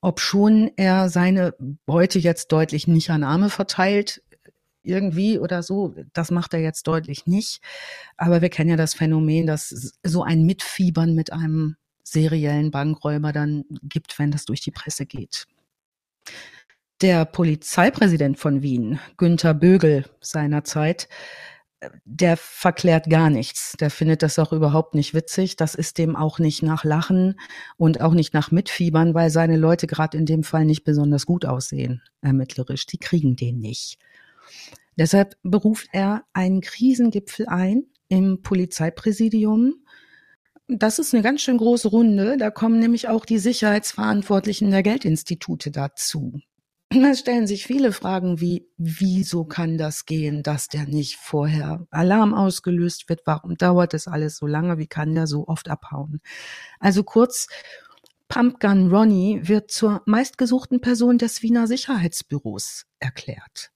[0.00, 1.54] Ob schon er seine
[1.86, 4.22] Beute jetzt deutlich nicht an Arme verteilt,
[4.84, 7.60] irgendwie oder so, das macht er jetzt deutlich nicht.
[8.16, 13.64] Aber wir kennen ja das Phänomen, dass so ein Mitfiebern mit einem seriellen Bankräuber dann
[13.82, 15.46] gibt, wenn das durch die Presse geht.
[17.00, 21.08] Der Polizeipräsident von Wien, Günther Bögel seinerzeit,
[22.04, 23.72] der verklärt gar nichts.
[23.78, 25.56] Der findet das auch überhaupt nicht witzig.
[25.56, 27.38] Das ist dem auch nicht nach Lachen
[27.76, 31.44] und auch nicht nach Mitfiebern, weil seine Leute gerade in dem Fall nicht besonders gut
[31.44, 32.86] aussehen, ermittlerisch.
[32.86, 33.98] Die kriegen den nicht.
[34.96, 39.84] Deshalb beruft er einen Krisengipfel ein im Polizeipräsidium.
[40.68, 42.36] Das ist eine ganz schön große Runde.
[42.38, 46.40] Da kommen nämlich auch die Sicherheitsverantwortlichen der Geldinstitute dazu.
[46.90, 52.34] Da stellen sich viele Fragen wie, wieso kann das gehen, dass der nicht vorher Alarm
[52.34, 53.22] ausgelöst wird?
[53.24, 54.78] Warum dauert das alles so lange?
[54.78, 56.20] Wie kann der so oft abhauen?
[56.78, 57.48] Also kurz,
[58.28, 63.73] Pumpgun Ronnie wird zur meistgesuchten Person des Wiener Sicherheitsbüros erklärt.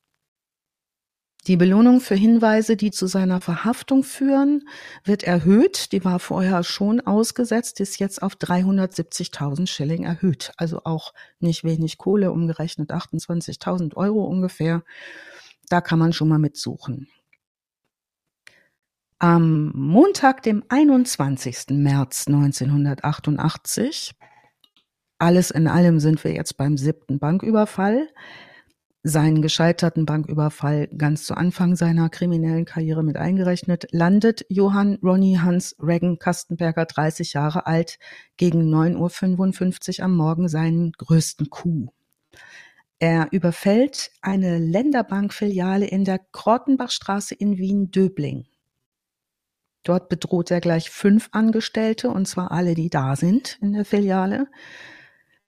[1.46, 4.68] Die Belohnung für Hinweise, die zu seiner Verhaftung führen,
[5.04, 5.92] wird erhöht.
[5.92, 10.52] Die war vorher schon ausgesetzt, ist jetzt auf 370.000 Schilling erhöht.
[10.56, 14.82] Also auch nicht wenig Kohle, umgerechnet 28.000 Euro ungefähr.
[15.68, 17.08] Da kann man schon mal mitsuchen.
[19.20, 21.70] Am Montag, dem 21.
[21.70, 24.14] März 1988,
[25.18, 28.08] alles in allem sind wir jetzt beim siebten Banküberfall,
[29.02, 35.76] seinen gescheiterten Banküberfall ganz zu Anfang seiner kriminellen Karriere mit eingerechnet, landet Johann Ronny Hans
[35.80, 37.98] Regan Kastenberger 30 Jahre alt
[38.36, 41.92] gegen 9.55 Uhr am Morgen seinen größten Coup.
[42.98, 48.46] Er überfällt eine Länderbankfiliale in der Krottenbachstraße in Wien-Döbling.
[49.84, 54.48] Dort bedroht er gleich fünf Angestellte, und zwar alle, die da sind in der Filiale.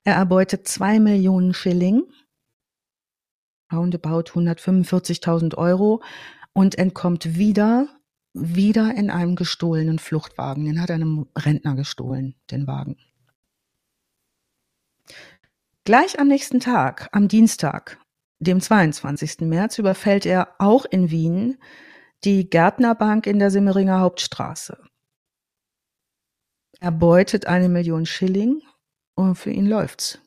[0.05, 2.05] Er erbeutet zwei Millionen Schilling,
[3.73, 6.03] roundabout 145.000 Euro,
[6.53, 7.89] und entkommt wieder,
[8.33, 10.65] wieder in einem gestohlenen Fluchtwagen.
[10.65, 12.99] Den hat einem Rentner gestohlen, den Wagen.
[15.85, 17.99] Gleich am nächsten Tag, am Dienstag,
[18.39, 19.41] dem 22.
[19.41, 21.59] März, überfällt er auch in Wien
[22.25, 24.79] die Gärtnerbank in der Simmeringer Hauptstraße.
[26.79, 28.63] Er beutet eine Million Schilling
[29.15, 30.21] und für ihn läuft's.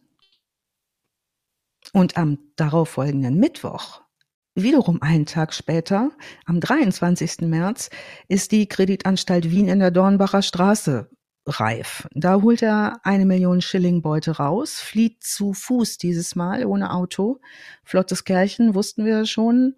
[1.94, 4.02] Und am darauffolgenden Mittwoch,
[4.56, 6.12] wiederum einen Tag später,
[6.46, 7.42] am 23.
[7.42, 7.90] März,
[8.28, 11.10] ist die Kreditanstalt Wien in der Dornbacher Straße
[11.46, 12.08] reif.
[12.14, 17.40] Da holt er eine Million Schilling Beute raus, flieht zu Fuß dieses Mal, ohne Auto.
[17.84, 19.76] Flottes Kerlchen, wussten wir schon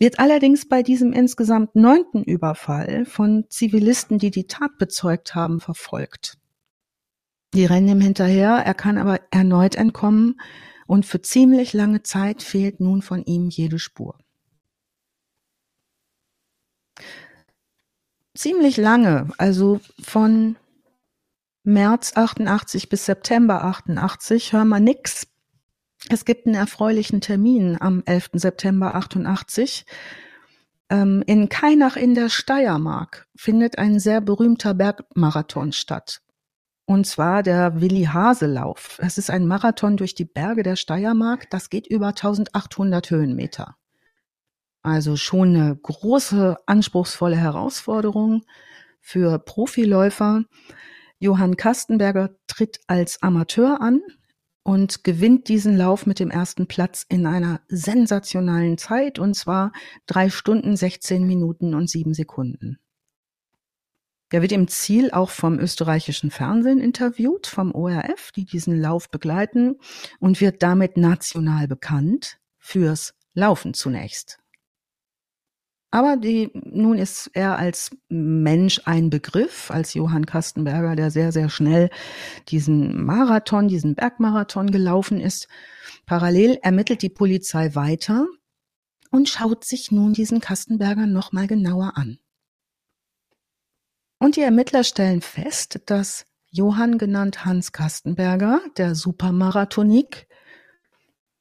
[0.00, 6.38] wird allerdings bei diesem insgesamt neunten Überfall von Zivilisten, die die Tat bezeugt haben, verfolgt.
[7.52, 10.40] Die rennen ihm hinterher, er kann aber erneut entkommen
[10.90, 14.18] und für ziemlich lange Zeit fehlt nun von ihm jede Spur.
[18.34, 20.56] Ziemlich lange, also von
[21.62, 25.28] März 88 bis September 88 hören wir nix
[26.08, 28.30] es gibt einen erfreulichen Termin am 11.
[28.32, 29.84] September 88.
[30.88, 36.20] Ähm, in Kainach in der Steiermark findet ein sehr berühmter Bergmarathon statt.
[36.90, 38.98] Und zwar der Willi Haselauf.
[39.00, 41.48] Es ist ein Marathon durch die Berge der Steiermark.
[41.48, 43.76] Das geht über 1800 Höhenmeter.
[44.82, 48.42] Also schon eine große, anspruchsvolle Herausforderung
[49.00, 50.42] für Profiläufer.
[51.20, 54.00] Johann Kastenberger tritt als Amateur an
[54.64, 59.70] und gewinnt diesen Lauf mit dem ersten Platz in einer sensationalen Zeit und zwar
[60.06, 62.80] drei Stunden, 16 Minuten und sieben Sekunden.
[64.32, 69.76] Er wird im Ziel auch vom österreichischen Fernsehen interviewt, vom ORF, die diesen Lauf begleiten
[70.20, 74.38] und wird damit national bekannt fürs Laufen zunächst.
[75.92, 81.48] Aber die, nun ist er als Mensch ein Begriff, als Johann Kastenberger, der sehr, sehr
[81.48, 81.90] schnell
[82.46, 85.48] diesen Marathon, diesen Bergmarathon gelaufen ist.
[86.06, 88.28] Parallel ermittelt die Polizei weiter
[89.10, 92.19] und schaut sich nun diesen Kastenberger nochmal genauer an.
[94.20, 100.28] Und die Ermittler stellen fest, dass Johann genannt Hans Kastenberger, der Supermarathonik,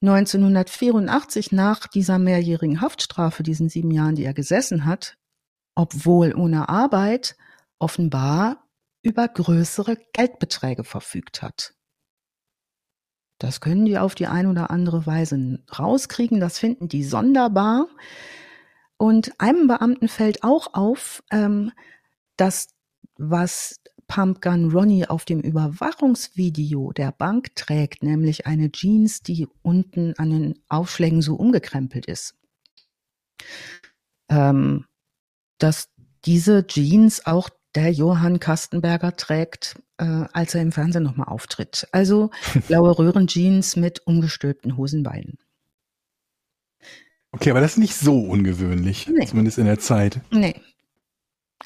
[0.02, 5.18] 1984 nach dieser mehrjährigen Haftstrafe, diesen sieben Jahren, die er gesessen hat,
[5.76, 7.36] obwohl ohne Arbeit,
[7.80, 8.64] offenbar
[9.02, 11.74] über größere Geldbeträge verfügt hat.
[13.40, 17.88] Das können die auf die eine oder andere Weise rauskriegen, das finden die sonderbar.
[18.98, 21.74] Und einem Beamten fällt auch auf, ähm,
[22.40, 22.70] dass
[23.18, 30.32] was Pumpgun Ronnie auf dem Überwachungsvideo der Bank trägt, nämlich eine Jeans, die unten an
[30.32, 32.36] den Aufschlägen so umgekrempelt ist.
[34.30, 34.86] Ähm,
[35.60, 35.90] dass
[36.26, 41.88] diese Jeans auch der Johann Kastenberger trägt, äh, als er im Fernsehen nochmal auftritt.
[41.92, 42.32] Also
[42.68, 45.38] blaue Röhrenjeans mit umgestülpten Hosenbeinen.
[47.32, 49.28] Okay, aber das ist nicht so ungewöhnlich, nee.
[49.28, 50.22] zumindest in der Zeit.
[50.32, 50.60] Nee,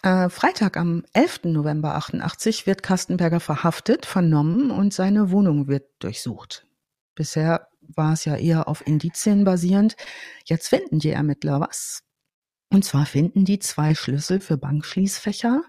[0.01, 1.45] äh, Freitag am 11.
[1.45, 6.65] November 88 wird Kastenberger verhaftet, vernommen und seine Wohnung wird durchsucht.
[7.15, 9.95] Bisher war es ja eher auf Indizien basierend.
[10.45, 12.03] Jetzt finden die Ermittler was.
[12.69, 15.63] Und zwar finden die zwei Schlüssel für Bankschließfächer,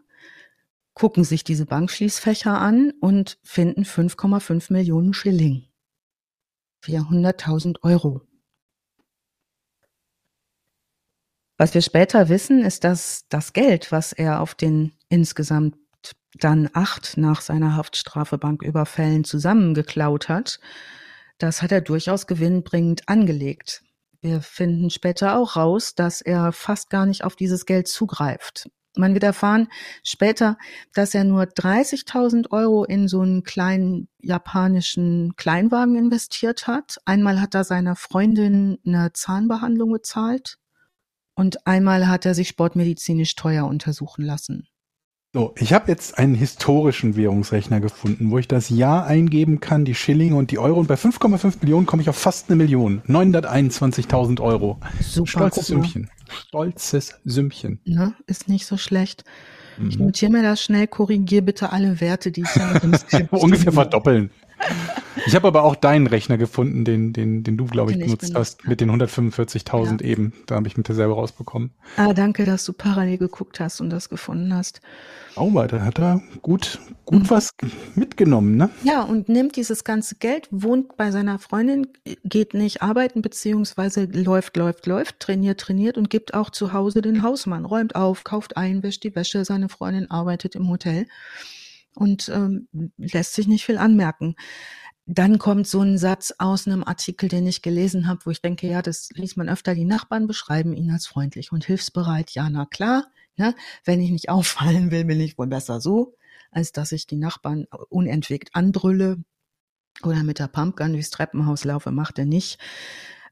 [0.94, 5.66] gucken sich diese Bankschließfächer an und finden 5,5 Millionen Schilling.
[6.82, 8.22] 400.000 Euro.
[11.56, 15.76] Was wir später wissen, ist, dass das Geld, was er auf den insgesamt
[16.40, 20.58] dann acht nach seiner Haftstrafe Banküberfällen zusammengeklaut hat,
[21.38, 23.82] das hat er durchaus gewinnbringend angelegt.
[24.20, 28.68] Wir finden später auch raus, dass er fast gar nicht auf dieses Geld zugreift.
[28.96, 29.68] Man wird erfahren
[30.02, 30.56] später,
[30.92, 36.98] dass er nur 30.000 Euro in so einen kleinen japanischen Kleinwagen investiert hat.
[37.04, 40.58] Einmal hat er seiner Freundin eine Zahnbehandlung bezahlt
[41.34, 44.66] und einmal hat er sich sportmedizinisch teuer untersuchen lassen.
[45.36, 49.96] So, ich habe jetzt einen historischen Währungsrechner gefunden, wo ich das Jahr eingeben kann, die
[49.96, 50.78] Schillinge und die Euro.
[50.78, 53.02] Und bei 5,5 Millionen komme ich auf fast eine Million.
[53.08, 54.78] 921.000 Euro.
[55.00, 55.26] Super.
[55.28, 55.66] Stolzes.
[55.66, 56.10] Sümmchen.
[56.28, 57.80] Stolzes Sümmchen.
[57.84, 58.14] Ne?
[58.28, 59.24] Ist nicht so schlecht.
[59.88, 60.06] Ich Mhm.
[60.06, 62.48] notiere mir das schnell, korrigiere bitte alle Werte, die ich
[62.98, 63.72] Skript Ungefähr habe.
[63.74, 64.30] verdoppeln.
[65.26, 68.06] Ich habe aber auch deinen Rechner gefunden, den, den, den du, glaube ich, Den ich
[68.08, 70.32] benutzt benutzt hast, mit den 145.000 eben.
[70.46, 71.70] Da habe ich mit dir selber rausbekommen.
[71.96, 74.80] Ah, danke, dass du parallel geguckt hast und das gefunden hast.
[75.36, 77.50] Auber, da hat er gut, gut was
[77.94, 78.70] mitgenommen, ne?
[78.84, 81.88] Ja, und nimmt dieses ganze Geld, wohnt bei seiner Freundin,
[82.24, 87.22] geht nicht arbeiten, beziehungsweise läuft, läuft, läuft, trainiert, trainiert und gibt auch zu Hause den
[87.22, 91.06] Hausmann, räumt auf, kauft ein, wäscht die Wäsche, seine Freundin arbeitet im Hotel
[91.94, 94.34] und ähm, lässt sich nicht viel anmerken.
[95.06, 98.66] Dann kommt so ein Satz aus einem Artikel, den ich gelesen habe, wo ich denke,
[98.66, 99.74] ja, das liest man öfter.
[99.74, 102.30] Die Nachbarn beschreiben ihn als freundlich und hilfsbereit.
[102.30, 103.06] Ja, na klar.
[103.36, 103.54] Ne?
[103.84, 106.16] Wenn ich nicht auffallen will, bin ich wohl besser so,
[106.50, 109.22] als dass ich die Nachbarn unentwegt anbrülle
[110.02, 112.58] oder mit der Pumpgun durchs Treppenhaus laufe, macht er nicht.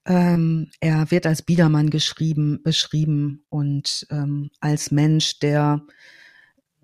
[0.05, 5.83] Ähm, er wird als Biedermann geschrieben, beschrieben und ähm, als Mensch, der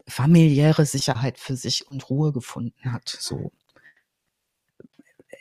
[0.08, 3.08] familiäre Sicherheit für sich und Ruhe gefunden hat.
[3.20, 3.52] So.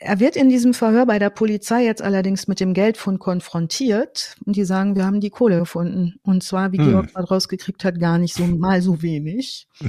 [0.00, 4.54] Er wird in diesem Verhör bei der Polizei jetzt allerdings mit dem Geldfund konfrontiert und
[4.54, 6.20] die sagen, wir haben die Kohle gefunden.
[6.22, 6.90] Und zwar, wie Hm.
[6.90, 9.66] Georg gerade rausgekriegt hat, gar nicht so mal so wenig.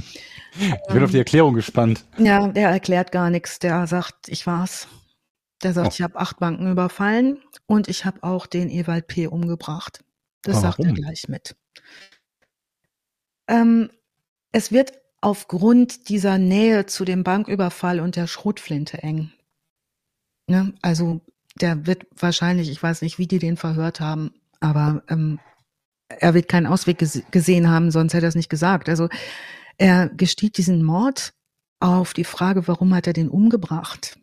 [0.58, 2.04] Ich bin auf die Erklärung gespannt.
[2.18, 3.60] Ja, der erklärt gar nichts.
[3.60, 4.88] Der sagt, ich war's.
[5.62, 5.90] Der sagt, Oh.
[5.94, 9.28] ich habe acht Banken überfallen und ich habe auch den Ewald P.
[9.28, 10.02] umgebracht.
[10.42, 10.94] Das Aber sagt er warum?
[10.96, 11.54] gleich mit.
[13.46, 13.90] Ähm,
[14.52, 19.30] es wird aufgrund dieser Nähe zu dem Banküberfall und der Schrotflinte eng.
[20.46, 20.72] Ne?
[20.82, 21.20] Also
[21.60, 25.38] der wird wahrscheinlich, ich weiß nicht, wie die den verhört haben, aber ähm,
[26.08, 28.88] er wird keinen Ausweg ges gesehen haben, sonst hätte er es nicht gesagt.
[28.88, 29.08] Also
[29.76, 31.32] er gesteht diesen Mord
[31.80, 34.18] auf die Frage, warum hat er den umgebracht?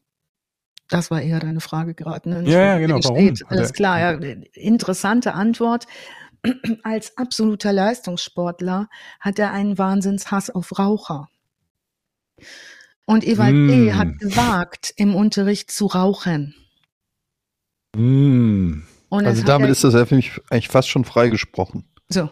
[0.89, 2.29] Das war eher deine Frage gerade.
[2.29, 2.43] Ne?
[2.49, 4.11] Ja, ja, genau, warum Alles klar, ja.
[4.53, 5.85] Interessante Antwort.
[6.83, 8.89] Als absoluter Leistungssportler
[9.19, 11.29] hat er einen Wahnsinnshass auf Raucher.
[13.05, 13.67] Und Ewald Mm.
[13.67, 13.93] B.
[13.93, 16.53] hat gewagt, im Unterricht zu rauchen.
[17.95, 18.83] Mm.
[19.09, 21.85] Und Also das damit er, ist das ja für mich eigentlich fast schon freigesprochen.
[22.09, 22.29] so.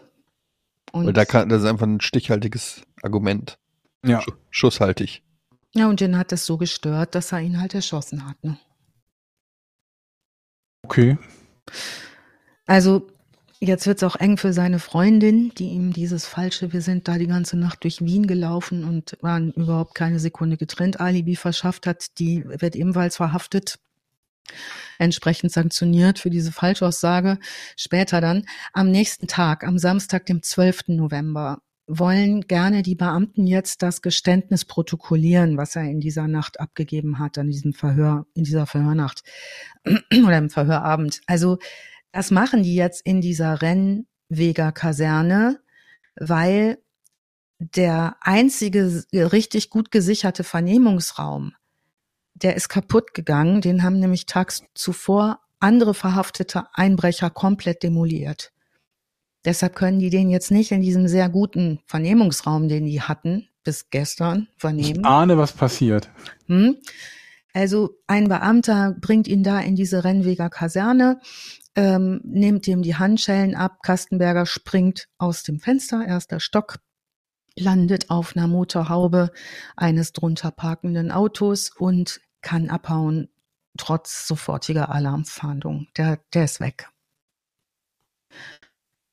[0.91, 3.57] Und, Weil da kann, das ist einfach ein stichhaltiges Argument.
[4.05, 4.21] Ja.
[4.21, 5.23] Sch schusshaltig.
[5.73, 8.41] ja, und den hat es so gestört, dass er ihn halt erschossen hat.
[8.43, 8.57] Ne?
[10.83, 11.17] Okay.
[12.65, 13.07] Also
[13.67, 17.27] jetzt wird's auch eng für seine Freundin, die ihm dieses falsche, wir sind da die
[17.27, 22.43] ganze Nacht durch Wien gelaufen und waren überhaupt keine Sekunde getrennt, Alibi verschafft hat, die
[22.45, 23.79] wird ebenfalls verhaftet,
[24.99, 27.39] entsprechend sanktioniert für diese Falschaussage.
[27.75, 30.87] Später dann, am nächsten Tag, am Samstag, dem 12.
[30.87, 37.19] November, wollen gerne die Beamten jetzt das Geständnis protokollieren, was er in dieser Nacht abgegeben
[37.19, 39.23] hat, an diesem Verhör, in dieser Verhörnacht
[39.85, 41.21] oder im Verhörabend.
[41.27, 41.59] Also
[42.15, 45.59] das machen die jetzt in dieser Rennweger Kaserne,
[46.15, 46.77] weil
[47.59, 51.55] der einzige richtig gut gesicherte Vernehmungsraum,
[52.33, 53.59] der ist kaputt gegangen.
[53.59, 58.53] Den haben nämlich tags zuvor andere verhaftete Einbrecher komplett demoliert.
[59.43, 63.89] Deshalb können die den jetzt nicht in diesem sehr guten Vernehmungsraum, den die hatten, bis
[63.89, 65.01] gestern vernehmen.
[65.01, 66.09] Ich ahne, was passiert.
[66.47, 66.77] Hm?
[67.55, 71.21] Also ein Beamter bringt ihn da in diese Rennweger Kaserne,
[71.75, 73.77] ähm, nimmt ihm die Handschellen ab.
[73.81, 76.79] Kastenberger springt aus dem Fenster, erster Stock,
[77.55, 79.31] landet auf einer Motorhaube
[79.77, 83.29] eines drunter parkenden Autos und kann abhauen,
[83.77, 85.87] trotz sofortiger Alarmfahndung.
[85.95, 86.89] Der, der ist weg.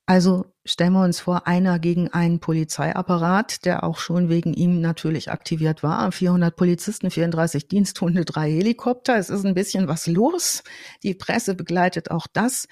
[0.06, 5.30] Also stellen wir uns vor, einer gegen einen Polizeiapparat, der auch schon wegen ihm natürlich
[5.30, 6.10] aktiviert war.
[6.10, 9.16] 400 Polizisten, 34 Diensthunde, drei Helikopter.
[9.16, 10.64] Es ist ein bisschen was los.
[11.04, 12.66] Die Presse begleitet auch das.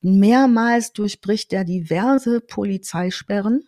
[0.00, 3.64] Mehrmals durchbricht er diverse Polizeisperren.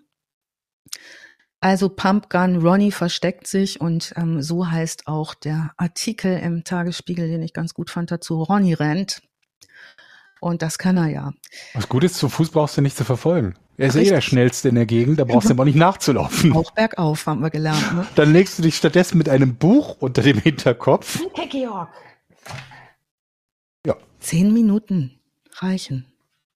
[1.61, 7.43] Also Pumpgun Ronnie versteckt sich und ähm, so heißt auch der Artikel im Tagesspiegel, den
[7.43, 9.23] ich ganz gut fand dazu, Ronnie rennt.
[10.43, 11.33] Und das kann er ja.
[11.75, 13.55] Was gut ist, zu Fuß brauchst du nicht zu verfolgen.
[13.77, 14.15] Er ist eh Richtig.
[14.17, 16.53] der Schnellste in der Gegend, da brauchst du aber nicht nachzulaufen.
[16.53, 17.95] Auch bergauf, haben wir gelernt.
[17.95, 18.05] Ne?
[18.17, 21.21] Dann legst du dich stattdessen mit einem Buch unter dem Hinterkopf.
[21.49, 21.91] Georg.
[23.87, 23.97] Ja.
[24.19, 25.21] Zehn Minuten
[25.59, 26.07] reichen.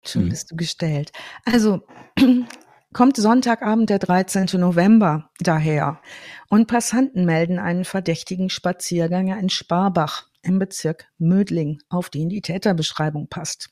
[0.03, 0.29] Schon Mhm.
[0.29, 1.11] bist du gestellt.
[1.45, 1.81] Also
[2.93, 4.47] kommt Sonntagabend, der 13.
[4.59, 6.01] November daher
[6.49, 13.27] und Passanten melden einen verdächtigen Spaziergänger in Sparbach im Bezirk Mödling, auf den die Täterbeschreibung
[13.29, 13.69] passt.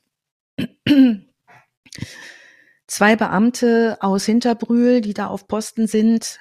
[2.86, 6.40] Zwei Beamte aus Hinterbrühl, die da auf Posten sind,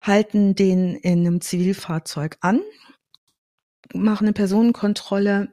[0.00, 2.60] halten den in einem Zivilfahrzeug an,
[3.92, 5.52] machen eine Personenkontrolle.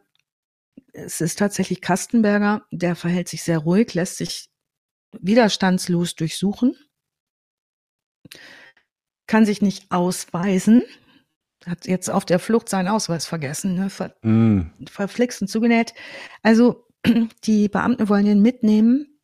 [0.94, 4.50] Es ist tatsächlich Kastenberger, der verhält sich sehr ruhig, lässt sich
[5.12, 6.76] widerstandslos durchsuchen,
[9.28, 10.84] kann sich nicht ausweisen,
[11.66, 13.90] hat jetzt auf der Flucht seinen Ausweis vergessen, ne?
[13.90, 14.72] Ver mm.
[14.90, 15.94] verflixt und zugenäht.
[16.44, 16.88] Also
[17.44, 19.20] die Beamten wollen ihn mitnehmen.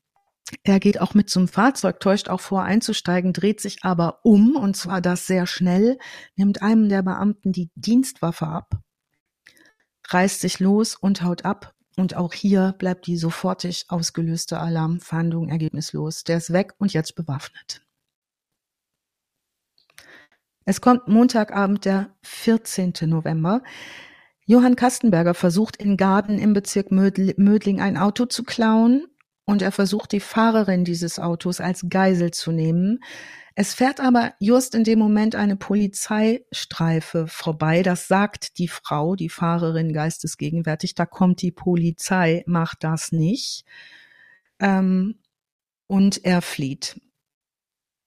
[0.64, 4.76] Er geht auch mit zum Fahrzeug, täuscht auch vor einzusteigen, dreht sich aber um, und
[4.76, 5.98] zwar das sehr schnell,
[6.36, 8.78] nimmt einem der Beamten die Dienstwaffe ab,
[10.10, 11.74] reißt sich los und haut ab.
[11.98, 16.24] Und auch hier bleibt die sofortig ausgelöste Alarmfahndung ergebnislos.
[16.24, 17.82] Der ist weg und jetzt bewaffnet.
[20.66, 22.94] Es kommt Montagabend, der 14.
[23.04, 23.64] November.
[24.46, 29.08] Johann Kastenberger versucht in Garden im Bezirk Mödling ein Auto zu klauen
[29.46, 33.00] und er versucht die Fahrerin dieses Autos als Geisel zu nehmen.
[33.56, 37.84] Es fährt aber just in dem Moment eine Polizeistreife vorbei.
[37.84, 40.96] Das sagt die Frau, die Fahrerin geistesgegenwärtig.
[40.96, 43.66] Da kommt die Polizei, macht das nicht.
[44.60, 45.16] Ähm,
[45.88, 47.02] und er flieht.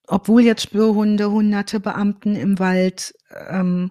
[0.07, 3.15] Obwohl jetzt Spürhunde, hunderte Beamten im Wald
[3.49, 3.91] ähm,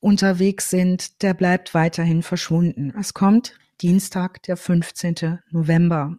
[0.00, 2.92] unterwegs sind, der bleibt weiterhin verschwunden.
[2.98, 5.38] Es kommt Dienstag, der 15.
[5.50, 6.16] November.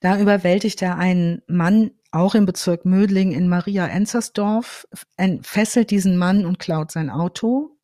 [0.00, 4.86] Da überwältigt er einen Mann auch im Bezirk Mödling in Maria Enzersdorf,
[5.42, 7.76] fesselt diesen Mann und klaut sein Auto.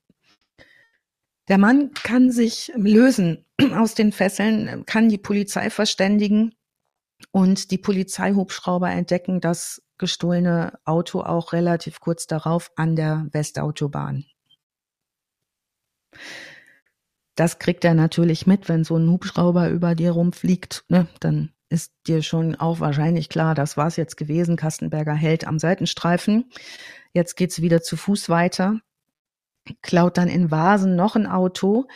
[1.49, 6.55] Der Mann kann sich lösen aus den Fesseln, kann die Polizei verständigen
[7.31, 14.25] und die Polizeihubschrauber entdecken das gestohlene Auto auch relativ kurz darauf an der Westautobahn.
[17.35, 21.93] Das kriegt er natürlich mit, wenn so ein Hubschrauber über dir rumfliegt, ne, dann ist
[22.07, 24.57] dir schon auch wahrscheinlich klar, das war's jetzt gewesen.
[24.57, 26.51] Kastenberger hält am Seitenstreifen.
[27.15, 28.81] Jetzt geht's wieder zu Fuß weiter,
[29.81, 31.87] klaut dann in Vasen noch ein Auto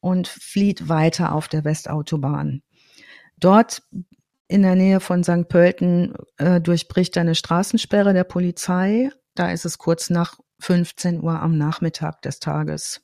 [0.00, 2.62] und flieht weiter auf der Westautobahn.
[3.38, 3.82] Dort
[4.54, 5.48] in der Nähe von St.
[5.48, 9.10] Pölten äh, durchbricht eine Straßensperre der Polizei.
[9.34, 13.02] Da ist es kurz nach 15 Uhr am Nachmittag des Tages.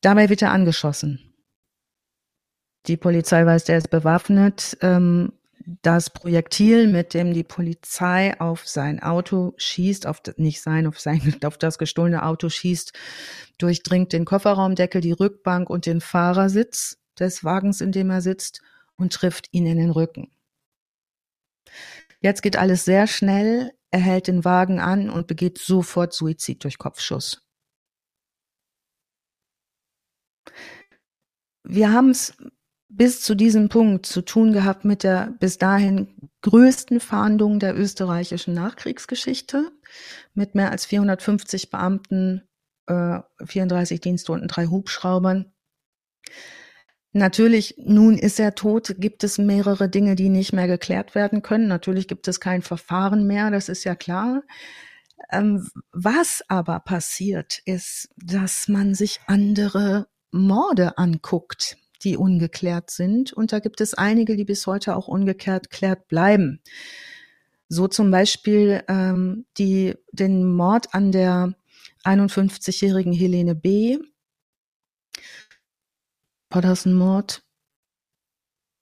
[0.00, 1.32] Dabei wird er angeschossen.
[2.88, 4.76] Die Polizei weiß, der ist bewaffnet.
[4.80, 5.34] Ähm,
[5.82, 11.36] das Projektil, mit dem die Polizei auf sein Auto schießt, auf nicht sein, auf sein,
[11.44, 12.92] auf das gestohlene Auto schießt,
[13.58, 18.62] durchdringt den Kofferraumdeckel, die Rückbank und den Fahrersitz des Wagens, in dem er sitzt
[18.96, 20.30] und trifft ihn in den Rücken.
[22.20, 23.72] Jetzt geht alles sehr schnell.
[23.90, 27.42] Er hält den Wagen an und begeht sofort Suizid durch Kopfschuss.
[31.64, 32.36] Wir haben es
[32.88, 38.52] bis zu diesem Punkt zu tun gehabt mit der bis dahin größten Fahndung der österreichischen
[38.54, 39.72] Nachkriegsgeschichte
[40.34, 42.42] mit mehr als 450 Beamten,
[42.86, 45.52] äh, 34 Diensthunden, drei Hubschraubern.
[47.12, 51.68] Natürlich, nun ist er tot, gibt es mehrere Dinge, die nicht mehr geklärt werden können.
[51.68, 54.42] Natürlich gibt es kein Verfahren mehr, das ist ja klar.
[55.30, 63.32] Ähm, was aber passiert, ist, dass man sich andere Morde anguckt die ungeklärt sind.
[63.32, 66.60] Und da gibt es einige, die bis heute auch ungeklärt klärt bleiben.
[67.68, 71.54] So zum Beispiel ähm, die, den Mord an der
[72.04, 73.98] 51-jährigen Helene B.
[76.52, 77.42] War das ein Mord?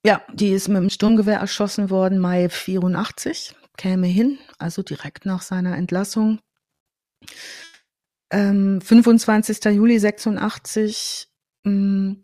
[0.04, 5.42] Ja, die ist mit dem Sturmgewehr erschossen worden, Mai 84, käme hin, also direkt nach
[5.42, 6.40] seiner Entlassung.
[8.32, 9.64] Ähm, 25.
[9.66, 11.28] Juli 86
[11.62, 12.16] mh,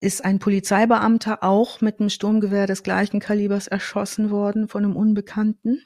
[0.00, 5.84] ist ein Polizeibeamter auch mit einem Sturmgewehr des gleichen Kalibers erschossen worden von einem Unbekannten.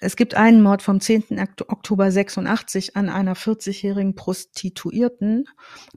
[0.00, 1.38] Es gibt einen Mord vom 10.
[1.68, 5.46] Oktober 86 an einer 40-jährigen Prostituierten,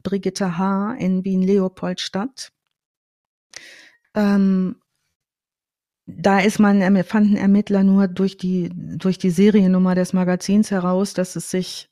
[0.04, 0.95] Brigitte H.
[0.95, 2.51] in Wien-Leopoldstadt.
[4.14, 4.76] Ähm,
[6.06, 11.38] da ist man, fanden Ermittler nur durch die, durch die Seriennummer des Magazins heraus, dass
[11.38, 11.89] es sich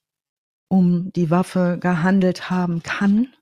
[0.68, 3.34] um die Waffe gehandelt haben kann.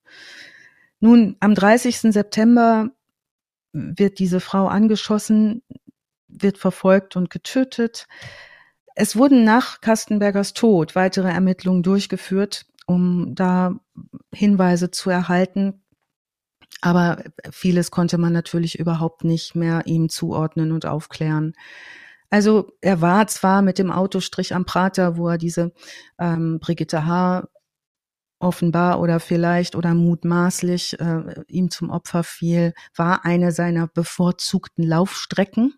[0.99, 2.13] Nun, am 30.
[2.13, 2.91] September
[3.71, 5.63] wird diese Frau angeschossen,
[6.27, 8.07] wird verfolgt und getötet.
[9.01, 13.79] Es wurden nach Kastenbergers Tod weitere Ermittlungen durchgeführt, um da
[14.33, 15.81] Hinweise zu erhalten.
[16.81, 21.53] Aber vieles konnte man natürlich überhaupt nicht mehr ihm zuordnen und aufklären.
[22.29, 25.71] Also er war zwar mit dem Autostrich am Prater, wo er diese
[26.19, 27.47] ähm, Brigitte H.
[28.39, 35.75] offenbar oder vielleicht oder mutmaßlich äh, ihm zum Opfer fiel, war eine seiner bevorzugten Laufstrecken.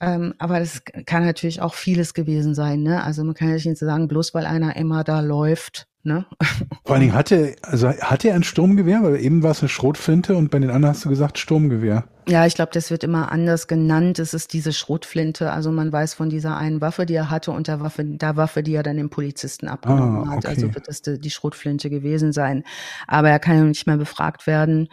[0.00, 2.82] Ähm, aber das kann natürlich auch vieles gewesen sein.
[2.82, 3.02] Ne?
[3.02, 6.24] Also man kann ja nicht sagen, bloß weil einer immer da läuft, Ne?
[6.84, 10.34] Vor allen Dingen hatte, also hatte er ein Sturmgewehr, weil eben war es eine Schrotflinte
[10.34, 12.04] und bei den anderen hast du gesagt Sturmgewehr.
[12.26, 14.18] Ja, ich glaube, das wird immer anders genannt.
[14.18, 15.52] Es ist diese Schrotflinte.
[15.52, 18.62] Also man weiß von dieser einen Waffe, die er hatte und der Waffe, der Waffe,
[18.62, 20.36] die er dann dem Polizisten abgenommen ah, okay.
[20.36, 20.46] hat.
[20.46, 22.64] Also wird es die, die Schrotflinte gewesen sein.
[23.06, 24.88] Aber er kann ja nicht mehr befragt werden.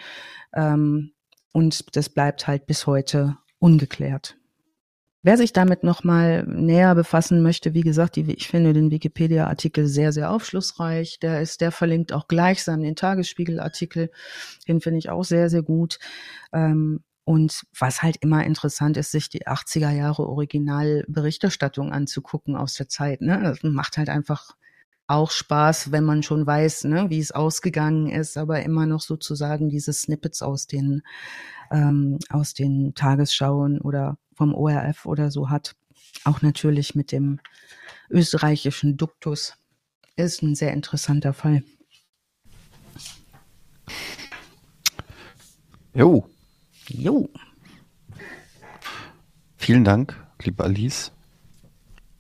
[0.53, 1.11] Ähm,
[1.53, 4.36] und das bleibt halt bis heute ungeklärt.
[5.23, 10.11] Wer sich damit nochmal näher befassen möchte, wie gesagt, die, ich finde den Wikipedia-Artikel sehr,
[10.13, 11.19] sehr aufschlussreich.
[11.19, 14.11] Der ist, der verlinkt auch gleichsam den Tagesspiegel-Artikel.
[14.67, 15.99] Den finde ich auch sehr, sehr gut.
[16.53, 22.87] Ähm, und was halt immer interessant ist, sich die 80er Jahre Originalberichterstattung anzugucken aus der
[22.87, 23.19] Zeit.
[23.19, 23.41] Ne?
[23.43, 24.55] Das macht halt einfach
[25.07, 29.69] auch Spaß, wenn man schon weiß, ne, wie es ausgegangen ist, aber immer noch sozusagen
[29.69, 31.01] diese Snippets aus den
[31.71, 35.75] ähm, aus den Tagesschauen oder vom ORF oder so hat.
[36.23, 37.39] Auch natürlich mit dem
[38.09, 39.55] österreichischen Duktus.
[40.15, 41.63] Ist ein sehr interessanter Fall.
[45.93, 46.27] Jo.
[46.87, 47.29] Jo.
[49.57, 51.11] Vielen Dank, liebe Alice.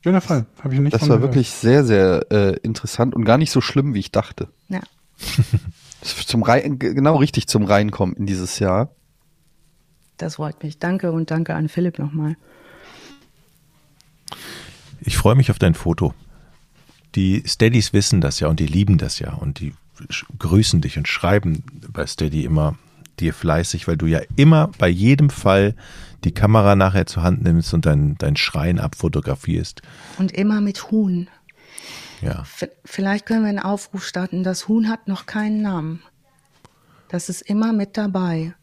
[0.03, 0.93] Schöner Fall, habe ich nicht.
[0.93, 4.49] Das war wirklich sehr, sehr äh, interessant und gar nicht so schlimm, wie ich dachte.
[4.69, 4.81] Ja.
[6.01, 8.95] zum Rein, genau richtig zum Reinkommen in dieses Jahr.
[10.17, 10.79] Das freut mich.
[10.79, 12.35] Danke und danke an Philipp nochmal.
[15.01, 16.13] Ich freue mich auf dein Foto.
[17.15, 19.73] Die Steadies wissen das ja und die lieben das ja und die
[20.37, 22.75] grüßen dich und schreiben bei Steady immer
[23.19, 25.75] dir fleißig, weil du ja immer bei jedem Fall
[26.23, 29.81] die Kamera nachher zur Hand nimmst und dein, dein Schreien abfotografierst.
[30.17, 31.27] Und immer mit Huhn.
[32.21, 32.43] Ja.
[32.43, 34.43] V vielleicht können wir einen Aufruf starten.
[34.43, 36.01] Das Huhn hat noch keinen Namen.
[37.09, 38.53] Das ist immer mit dabei.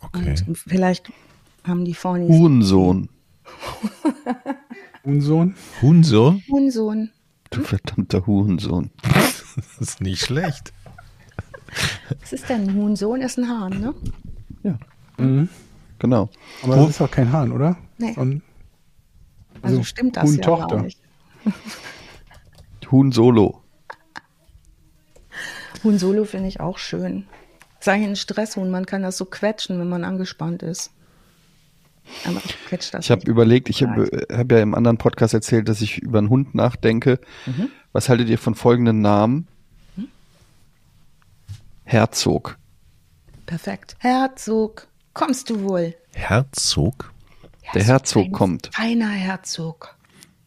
[0.00, 0.34] Okay.
[0.46, 1.10] Und vielleicht
[1.64, 2.26] haben die vorne.
[2.28, 3.08] Huhnsohn.
[5.04, 5.54] Huhnsohn?
[5.80, 6.42] Huhnsohn?
[6.48, 7.10] Huhnsohn.
[7.50, 8.90] Du verdammter Huhnsohn.
[9.02, 10.72] das ist nicht schlecht.
[12.20, 13.20] Was ist denn ein Huhnsohn?
[13.20, 13.94] Ist ein Hahn, ne?
[14.62, 14.78] Ja.
[15.18, 15.48] Mhm.
[15.98, 16.28] Genau.
[16.62, 17.76] Aber das ist doch kein Hahn, oder?
[17.98, 18.14] Nee.
[18.16, 18.42] Und,
[19.62, 20.82] also, also stimmt das Huhn ja Tochter.
[20.82, 21.00] nicht.
[22.90, 23.62] Huhn Solo.
[25.84, 27.26] Huhn Solo finde ich auch schön.
[27.86, 28.68] Ist eigentlich ein Stresshuhn.
[28.68, 30.90] Man kann das so quetschen, wenn man angespannt ist.
[32.24, 33.04] Aber ich quetsche das.
[33.04, 36.28] Ich habe überlegt, ich habe hab ja im anderen Podcast erzählt, dass ich über einen
[36.28, 37.20] Hund nachdenke.
[37.46, 37.68] Mhm.
[37.92, 39.46] Was haltet ihr von folgenden Namen?
[39.94, 40.08] Mhm.
[41.84, 42.58] Herzog.
[43.46, 43.94] Perfekt.
[44.00, 44.88] Herzog.
[45.12, 45.94] Kommst du wohl?
[46.12, 47.12] Herzog?
[47.72, 48.70] Der Herzog kommt.
[48.74, 49.94] Feiner Herzog.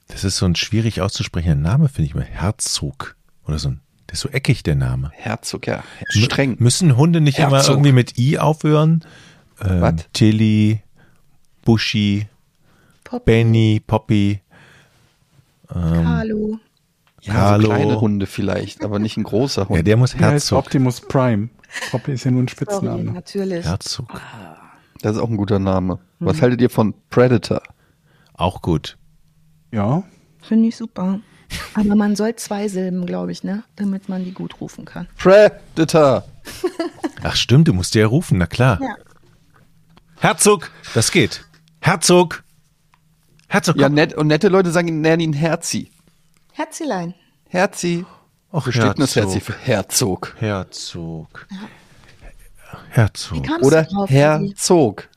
[0.10, 2.26] Das ist so ein schwierig auszusprechender Name, finde ich mal.
[2.26, 3.16] Herzog.
[3.46, 5.12] Oder so ein der ist so eckig, der Name.
[5.14, 5.84] Herzog, ja.
[6.08, 6.54] Streng.
[6.54, 7.60] M müssen Hunde nicht Herzog.
[7.60, 9.06] immer irgendwie mit I aufhören?
[9.62, 10.82] Ähm, Tilly,
[11.64, 12.28] Buschi,
[13.04, 13.24] Poppy.
[13.24, 14.42] Benny, Poppy.
[15.76, 16.60] Ähm, Carlo.
[17.22, 17.68] Ja, Carlo.
[17.68, 19.78] So kleine Hunde vielleicht, aber nicht ein großer Hund.
[19.78, 20.58] Ja, der muss Herzog.
[20.58, 21.50] Optimus Prime.
[21.92, 23.04] Poppy ist ja nur ein Spitzname.
[23.04, 23.66] Sorry, natürlich.
[23.66, 24.10] Herzog.
[24.16, 24.56] Ah.
[25.04, 26.00] Das ist auch ein guter Name.
[26.18, 26.42] Was hm.
[26.42, 27.62] haltet ihr von Predator?
[28.34, 28.98] Auch gut.
[29.72, 30.02] Ja.
[30.42, 31.20] Finde ich super.
[31.74, 33.64] Aber man soll zwei Silben, glaube ich, ne?
[33.76, 35.08] Damit man die gut rufen kann.
[35.18, 36.26] Predator.
[37.24, 38.80] Ach stimmt, du musst ja rufen, na klar.
[38.82, 38.96] Ja.
[40.20, 41.46] Herzog, das geht.
[41.82, 42.44] Herzog.
[43.48, 43.76] Herzog.
[43.76, 43.82] Komm.
[43.82, 45.92] Ja, nett, und nette Leute sagen, nennen ihn Herzi.
[46.54, 47.16] Herzilein.
[47.48, 48.06] Herzi.
[48.52, 50.36] Och, steht das Herzi für Herzog?
[50.38, 51.48] Herzog.
[51.52, 51.70] Ja.
[52.90, 53.46] Herzog.
[53.62, 55.08] Oder Herzog.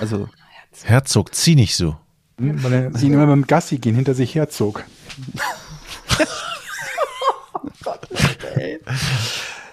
[0.00, 0.28] Also.
[0.84, 1.96] Herzog, zieh nicht so.
[2.40, 4.84] Hm, weil er sie immer beim Gassi gehen hinter sich herzog.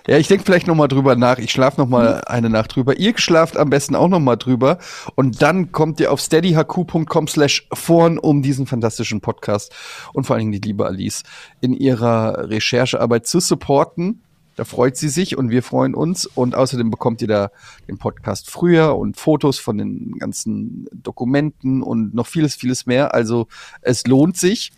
[0.07, 1.37] Ja, ich denke vielleicht nochmal drüber nach.
[1.37, 2.97] Ich schlafe nochmal eine Nacht drüber.
[2.97, 4.77] Ihr schlaft am besten auch nochmal drüber.
[5.15, 9.75] Und dann kommt ihr auf steadyhq.com slash vorn, um diesen fantastischen Podcast
[10.13, 11.23] und vor allen Dingen die liebe Alice
[11.59, 14.21] in ihrer Recherchearbeit zu supporten.
[14.57, 16.25] Da freut sie sich und wir freuen uns.
[16.25, 17.51] Und außerdem bekommt ihr da
[17.87, 23.13] den Podcast früher und Fotos von den ganzen Dokumenten und noch vieles, vieles mehr.
[23.13, 23.47] Also
[23.81, 24.71] es lohnt sich.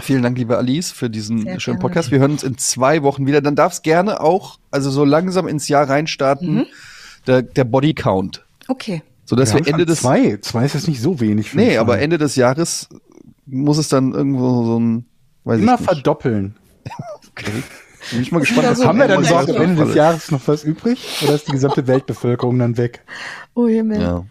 [0.00, 2.10] Vielen Dank, liebe Alice, für diesen Sehr schönen Podcast.
[2.10, 3.40] Wir hören uns in zwei Wochen wieder.
[3.40, 6.66] Dann darf es gerne auch, also so langsam ins Jahr reinstarten, mhm.
[7.26, 8.44] der, der Body Count.
[8.68, 9.02] Okay.
[9.24, 11.54] So dass wir, wir Ende des zwei, zwei ist jetzt nicht so wenig.
[11.54, 12.88] Nee, aber Ende des Jahres
[13.46, 15.06] muss es dann irgendwo so ein,
[15.44, 15.90] weiß Immer ich nicht.
[15.90, 16.56] verdoppeln.
[17.30, 17.62] okay.
[18.10, 20.30] Bin ich mal gespannt, was so Haben wir dann Ende so am Ende des Jahres
[20.30, 21.20] noch was übrig?
[21.22, 23.04] Oder ist die gesamte Weltbevölkerung dann weg?
[23.54, 24.00] Oh Himmel.
[24.00, 24.24] Ja.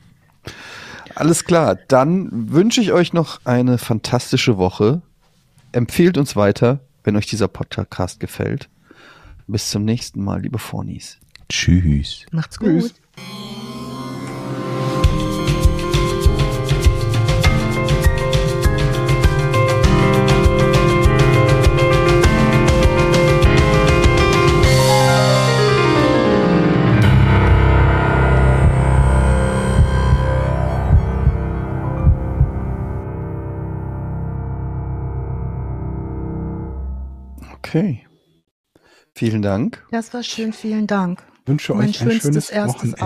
[1.16, 5.02] Alles klar, dann wünsche ich euch noch eine fantastische Woche.
[5.72, 8.70] Empfehlt uns weiter, wenn euch dieser Podcast gefällt.
[9.48, 11.18] Bis zum nächsten Mal, liebe Fornies.
[11.50, 12.26] Tschüss.
[12.32, 12.94] Macht's Tschüss.
[37.70, 38.04] Okay.
[39.14, 39.86] Vielen Dank.
[39.92, 41.24] Das war schön, vielen Dank.
[41.46, 43.02] wünsche Mein euch ein schönes erstes Wochenende.